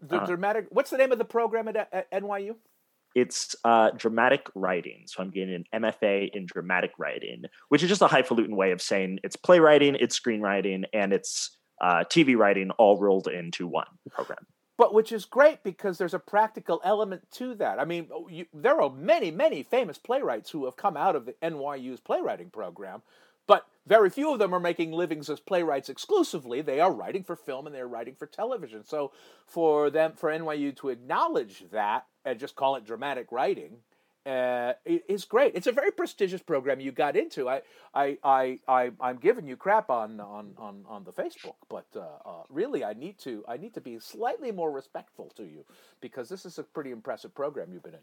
The 0.00 0.16
uh, 0.16 0.26
dramatic. 0.26 0.66
What's 0.70 0.90
the 0.90 0.98
name 0.98 1.12
of 1.12 1.18
the 1.18 1.24
program 1.24 1.68
at, 1.68 1.76
at 1.92 2.10
NYU? 2.10 2.56
It's 3.14 3.54
uh, 3.64 3.90
dramatic 3.90 4.48
writing. 4.54 5.04
So 5.06 5.22
I'm 5.22 5.30
getting 5.30 5.64
an 5.72 5.82
MFA 5.82 6.30
in 6.34 6.46
dramatic 6.46 6.92
writing, 6.98 7.44
which 7.68 7.82
is 7.82 7.88
just 7.88 8.02
a 8.02 8.08
highfalutin 8.08 8.56
way 8.56 8.72
of 8.72 8.82
saying 8.82 9.20
it's 9.22 9.36
playwriting, 9.36 9.96
it's 10.00 10.18
screenwriting, 10.18 10.84
and 10.92 11.12
it's 11.12 11.56
uh, 11.80 12.02
TV 12.10 12.36
writing 12.36 12.70
all 12.72 12.98
rolled 12.98 13.28
into 13.28 13.68
one 13.68 13.86
program 14.10 14.46
but 14.76 14.94
which 14.94 15.12
is 15.12 15.24
great 15.24 15.62
because 15.62 15.98
there's 15.98 16.14
a 16.14 16.18
practical 16.18 16.80
element 16.84 17.22
to 17.32 17.54
that. 17.56 17.78
I 17.78 17.84
mean, 17.84 18.08
oh, 18.12 18.28
you, 18.28 18.46
there 18.52 18.80
are 18.80 18.90
many, 18.90 19.30
many 19.30 19.62
famous 19.62 19.98
playwrights 19.98 20.50
who 20.50 20.64
have 20.64 20.76
come 20.76 20.96
out 20.96 21.14
of 21.14 21.26
the 21.26 21.34
NYU's 21.42 22.00
playwriting 22.00 22.50
program, 22.50 23.02
but 23.46 23.66
very 23.86 24.10
few 24.10 24.32
of 24.32 24.38
them 24.38 24.54
are 24.54 24.60
making 24.60 24.92
livings 24.92 25.28
as 25.28 25.40
playwrights 25.40 25.88
exclusively. 25.88 26.62
They 26.62 26.80
are 26.80 26.92
writing 26.92 27.24
for 27.24 27.36
film 27.36 27.66
and 27.66 27.74
they're 27.74 27.88
writing 27.88 28.14
for 28.14 28.26
television. 28.26 28.84
So 28.84 29.12
for 29.46 29.90
them, 29.90 30.12
for 30.16 30.30
NYU 30.30 30.74
to 30.76 30.88
acknowledge 30.88 31.64
that 31.70 32.06
and 32.24 32.38
just 32.38 32.56
call 32.56 32.76
it 32.76 32.86
dramatic 32.86 33.30
writing 33.30 33.78
uh, 34.26 34.72
is 34.86 35.24
great. 35.24 35.52
It's 35.54 35.66
a 35.66 35.72
very 35.72 35.90
prestigious 35.90 36.40
program 36.40 36.80
you 36.80 36.92
got 36.92 37.14
into. 37.16 37.48
I, 37.48 37.60
I, 37.94 38.16
I, 38.24 38.58
I 38.66 38.90
I'm 39.00 39.16
giving 39.16 39.46
you 39.46 39.56
crap 39.56 39.90
on 39.90 40.18
on 40.18 40.54
on, 40.56 40.84
on 40.88 41.04
the 41.04 41.12
Facebook, 41.12 41.56
but 41.68 41.86
uh, 41.94 42.00
uh, 42.24 42.42
really, 42.48 42.84
I 42.84 42.94
need 42.94 43.18
to 43.20 43.44
I 43.46 43.58
need 43.58 43.74
to 43.74 43.82
be 43.82 43.98
slightly 43.98 44.50
more 44.50 44.70
respectful 44.70 45.30
to 45.36 45.42
you 45.42 45.64
because 46.00 46.28
this 46.28 46.46
is 46.46 46.58
a 46.58 46.62
pretty 46.62 46.90
impressive 46.90 47.34
program 47.34 47.72
you've 47.72 47.82
been 47.82 47.94
in. 47.94 48.00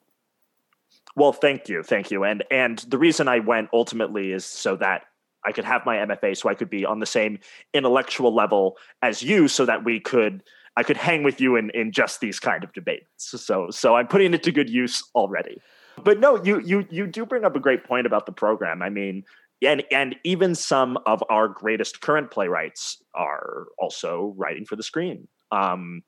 Well, 1.16 1.34
thank 1.34 1.68
you, 1.68 1.82
thank 1.82 2.12
you, 2.12 2.24
and 2.24 2.44
and 2.52 2.78
the 2.80 3.00
reason 3.00 3.28
I 3.28 3.40
went 3.40 3.70
ultimately 3.74 4.32
is 4.32 4.46
so 4.46 4.76
that 4.76 5.06
I 5.46 5.52
could 5.52 5.66
have 5.66 5.86
my 5.86 5.98
MFA, 5.98 6.38
so 6.38 6.50
I 6.50 6.56
could 6.56 6.70
be 6.70 6.86
on 6.86 7.00
the 7.00 7.06
same 7.06 7.40
intellectual 7.74 8.34
level 8.34 8.78
as 9.02 9.24
you, 9.24 9.48
so 9.48 9.66
that 9.66 9.84
we 9.84 10.00
could. 10.00 10.44
I 10.78 10.84
could 10.84 10.96
hang 10.96 11.24
with 11.24 11.42
you 11.42 11.58
in, 11.58 11.70
in 11.72 11.92
just 11.92 12.22
these 12.22 12.40
kind 12.40 12.64
of 12.64 12.72
debates. 12.72 13.42
So 13.42 13.70
so 13.72 13.96
I'm 13.96 14.08
putting 14.08 14.34
it 14.34 14.44
to 14.44 14.54
good 14.54 14.70
use 14.70 15.04
already 15.14 15.60
but 16.04 16.20
no, 16.20 16.42
you 16.44 16.60
you 16.60 16.86
you 16.90 17.08
do 17.08 17.26
bring 17.26 17.46
up 17.46 17.56
a 17.56 17.60
great 17.60 17.84
point 17.84 18.08
about 18.08 18.26
the 18.26 18.32
program. 18.32 18.82
I 18.82 18.90
mean, 18.90 19.24
and 19.62 19.84
and 19.92 20.16
even 20.24 20.56
some 20.56 20.98
of 21.06 21.24
our 21.30 21.48
greatest 21.48 22.02
current 22.02 22.32
playwrights 22.32 23.02
are 23.14 23.68
also 23.78 24.34
writing 24.38 24.66
for 24.66 24.76
the 24.76 24.84
screen. 24.84 25.28
Um, 25.52 26.04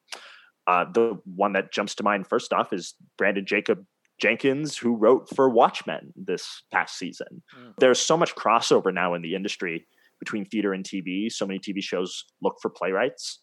uh, 0.65 0.85
the 0.91 1.19
one 1.25 1.53
that 1.53 1.71
jumps 1.71 1.95
to 1.95 2.03
mind 2.03 2.27
first 2.27 2.53
off 2.53 2.71
is 2.71 2.95
Branden 3.19 3.45
Jacob 3.45 3.85
Jenkins, 4.23 4.77
who 4.77 4.95
wrote 4.95 5.27
for 5.35 5.49
Watchmen 5.49 6.13
this 6.15 6.63
past 6.71 6.97
season. 6.97 7.43
Mm. 7.59 7.73
There's 7.77 7.99
so 7.99 8.15
much 8.15 8.33
crossover 8.35 8.93
now 8.93 9.15
in 9.15 9.21
the 9.21 9.35
industry 9.35 9.85
between 10.17 10.45
theater 10.45 10.71
and 10.71 10.85
TV. 10.85 11.29
So 11.29 11.45
many 11.45 11.59
TV 11.59 11.83
shows 11.83 12.23
look 12.41 12.55
for 12.61 12.69
playwrights, 12.69 13.39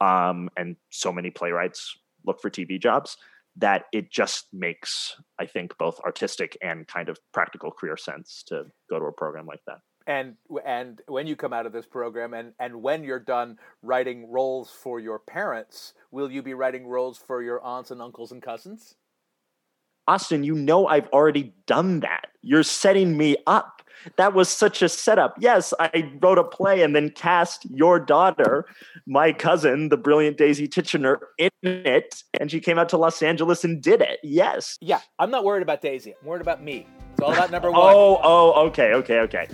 um, 0.00 0.48
and 0.56 0.76
so 0.90 1.10
many 1.10 1.30
playwrights 1.30 1.98
look 2.24 2.40
for 2.40 2.48
TV 2.48 2.80
jobs 2.80 3.16
that 3.56 3.86
it 3.92 4.12
just 4.12 4.46
makes, 4.52 5.16
I 5.40 5.46
think, 5.46 5.76
both 5.78 5.98
artistic 6.06 6.56
and 6.62 6.86
kind 6.86 7.08
of 7.08 7.18
practical 7.34 7.72
career 7.72 7.96
sense 7.96 8.44
to 8.46 8.66
go 8.88 9.00
to 9.00 9.06
a 9.06 9.12
program 9.12 9.46
like 9.46 9.64
that. 9.66 9.78
and 10.06 10.36
and 10.64 11.02
when 11.08 11.26
you 11.26 11.34
come 11.34 11.52
out 11.52 11.66
of 11.66 11.72
this 11.72 11.86
program 11.86 12.34
and 12.34 12.52
and 12.60 12.82
when 12.86 13.02
you're 13.02 13.26
done 13.36 13.58
writing 13.82 14.30
roles 14.30 14.70
for 14.70 15.00
your 15.00 15.18
parents 15.18 15.92
will 16.10 16.30
you 16.30 16.42
be 16.42 16.54
writing 16.54 16.86
roles 16.86 17.18
for 17.18 17.42
your 17.42 17.60
aunts 17.62 17.90
and 17.90 18.00
uncles 18.00 18.32
and 18.32 18.42
cousins 18.42 18.96
austin 20.08 20.42
you 20.44 20.54
know 20.54 20.86
i've 20.86 21.08
already 21.08 21.52
done 21.66 22.00
that. 22.00 22.26
You're 22.42 22.62
setting 22.62 23.18
me 23.18 23.36
up. 23.46 23.82
That 24.16 24.32
was 24.32 24.48
such 24.48 24.80
a 24.82 24.88
setup. 24.88 25.34
Yes 25.38 25.74
i 25.78 26.10
wrote 26.20 26.38
a 26.38 26.44
play 26.44 26.82
and 26.82 26.96
then 26.96 27.10
cast 27.10 27.66
your 27.70 28.00
daughter 28.00 28.64
my 29.06 29.32
cousin 29.32 29.88
the 29.90 29.96
brilliant 29.96 30.36
daisy 30.38 30.66
tichenor 30.66 31.18
in 31.38 31.50
it 31.62 32.22
and 32.38 32.50
she 32.50 32.60
came 32.60 32.78
out 32.78 32.88
to 32.90 32.96
los 32.96 33.22
angeles 33.22 33.64
and 33.64 33.82
did 33.82 34.00
it. 34.00 34.18
Yes. 34.22 34.78
Yeah 34.80 35.00
i'm 35.18 35.30
not 35.30 35.44
worried 35.44 35.62
about 35.62 35.80
daisy. 35.82 36.14
I'm 36.20 36.26
worried 36.26 36.42
about 36.42 36.62
me. 36.62 36.86
It's 37.12 37.20
all 37.20 37.32
about 37.32 37.50
number 37.50 37.70
one. 37.70 37.80
oh 37.82 38.20
oh 38.22 38.66
okay 38.68 38.94
okay 38.94 39.18
okay 39.20 39.48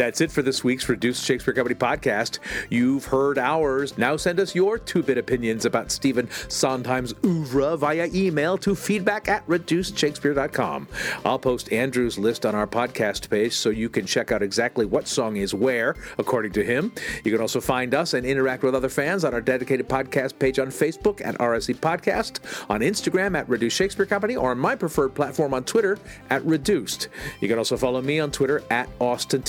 That's 0.00 0.22
it 0.22 0.32
for 0.32 0.40
this 0.40 0.64
week's 0.64 0.88
Reduced 0.88 1.22
Shakespeare 1.22 1.52
Company 1.52 1.74
podcast. 1.74 2.38
You've 2.70 3.04
heard 3.04 3.36
ours. 3.36 3.98
Now 3.98 4.16
send 4.16 4.40
us 4.40 4.54
your 4.54 4.78
two 4.78 5.02
bit 5.02 5.18
opinions 5.18 5.66
about 5.66 5.92
Stephen 5.92 6.26
Sondheim's 6.48 7.12
oeuvre 7.22 7.76
via 7.76 8.08
email 8.14 8.56
to 8.56 8.74
feedback 8.74 9.28
at 9.28 9.46
reducedshakespeare.com. 9.46 10.88
I'll 11.26 11.38
post 11.38 11.70
Andrew's 11.70 12.18
list 12.18 12.46
on 12.46 12.54
our 12.54 12.66
podcast 12.66 13.28
page 13.28 13.52
so 13.52 13.68
you 13.68 13.90
can 13.90 14.06
check 14.06 14.32
out 14.32 14.42
exactly 14.42 14.86
what 14.86 15.06
song 15.06 15.36
is 15.36 15.52
where, 15.52 15.94
according 16.16 16.52
to 16.52 16.64
him. 16.64 16.94
You 17.22 17.30
can 17.30 17.42
also 17.42 17.60
find 17.60 17.92
us 17.94 18.14
and 18.14 18.24
interact 18.24 18.62
with 18.62 18.74
other 18.74 18.88
fans 18.88 19.22
on 19.22 19.34
our 19.34 19.42
dedicated 19.42 19.86
podcast 19.86 20.38
page 20.38 20.58
on 20.58 20.68
Facebook 20.68 21.20
at 21.22 21.36
RSC 21.36 21.76
Podcast, 21.76 22.40
on 22.70 22.80
Instagram 22.80 23.36
at 23.36 23.46
Reduced 23.50 23.76
Shakespeare 23.76 24.06
Company, 24.06 24.34
or 24.34 24.52
on 24.52 24.58
my 24.58 24.76
preferred 24.76 25.14
platform 25.14 25.52
on 25.52 25.64
Twitter 25.64 25.98
at 26.30 26.42
Reduced. 26.46 27.08
You 27.40 27.48
can 27.48 27.58
also 27.58 27.76
follow 27.76 28.00
me 28.00 28.18
on 28.18 28.30
Twitter 28.30 28.62
at 28.70 28.88
Austin 28.98 29.42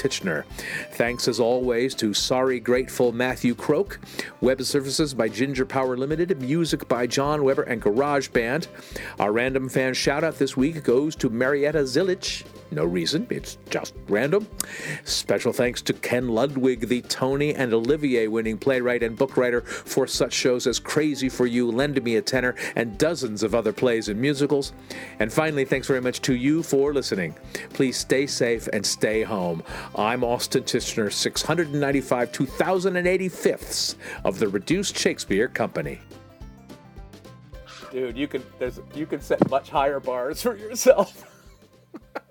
Thanks 0.91 1.27
as 1.27 1.39
always 1.39 1.95
to 1.95 2.13
Sorry 2.13 2.59
Grateful 2.59 3.11
Matthew 3.11 3.55
Croke, 3.55 3.99
web 4.41 4.61
services 4.63 5.13
by 5.13 5.29
Ginger 5.29 5.65
Power 5.65 5.97
Limited, 5.97 6.41
music 6.41 6.87
by 6.87 7.07
John 7.07 7.43
Weber 7.43 7.63
and 7.63 7.81
Garage 7.81 8.29
Band. 8.29 8.67
Our 9.19 9.31
random 9.31 9.69
fan 9.69 9.93
shout 9.93 10.23
out 10.23 10.37
this 10.37 10.57
week 10.57 10.83
goes 10.83 11.15
to 11.17 11.29
Marietta 11.29 11.85
Zilich. 11.87 12.43
No 12.73 12.85
reason, 12.85 13.27
it's 13.29 13.57
just 13.69 13.93
random. 14.07 14.47
Special 15.03 15.51
thanks 15.51 15.81
to 15.81 15.93
Ken 15.93 16.29
Ludwig, 16.29 16.87
the 16.87 17.01
Tony 17.01 17.53
and 17.53 17.73
Olivier 17.73 18.27
winning 18.27 18.57
playwright 18.57 19.03
and 19.03 19.17
book 19.17 19.35
writer 19.35 19.59
for 19.59 20.07
such 20.07 20.31
shows 20.31 20.65
as 20.67 20.79
Crazy 20.79 21.27
for 21.27 21.45
You, 21.45 21.69
Lend 21.69 22.01
Me 22.01 22.15
a 22.15 22.21
Tenor, 22.21 22.55
and 22.77 22.97
dozens 22.97 23.43
of 23.43 23.53
other 23.53 23.73
plays 23.73 24.07
and 24.07 24.21
musicals. 24.21 24.71
And 25.19 25.33
finally, 25.33 25.65
thanks 25.65 25.87
very 25.87 25.99
much 25.99 26.21
to 26.21 26.33
you 26.33 26.63
for 26.63 26.93
listening. 26.93 27.35
Please 27.73 27.97
stay 27.97 28.25
safe 28.25 28.69
and 28.71 28.85
stay 28.85 29.21
home. 29.23 29.63
I'm 29.95 30.23
Austin 30.23 30.63
Tichenor, 30.63 31.11
695 31.11 32.31
2085ths 32.31 33.95
of 34.23 34.39
the 34.39 34.47
Reduced 34.47 34.97
Shakespeare 34.97 35.49
Company. 35.49 35.99
Dude, 37.91 38.15
you 38.15 38.29
can 38.29 38.41
there's 38.57 38.79
you 38.95 39.05
can 39.05 39.19
set 39.19 39.49
much 39.49 39.69
higher 39.69 39.99
bars 39.99 40.41
for 40.41 40.55
yourself. 40.55 41.25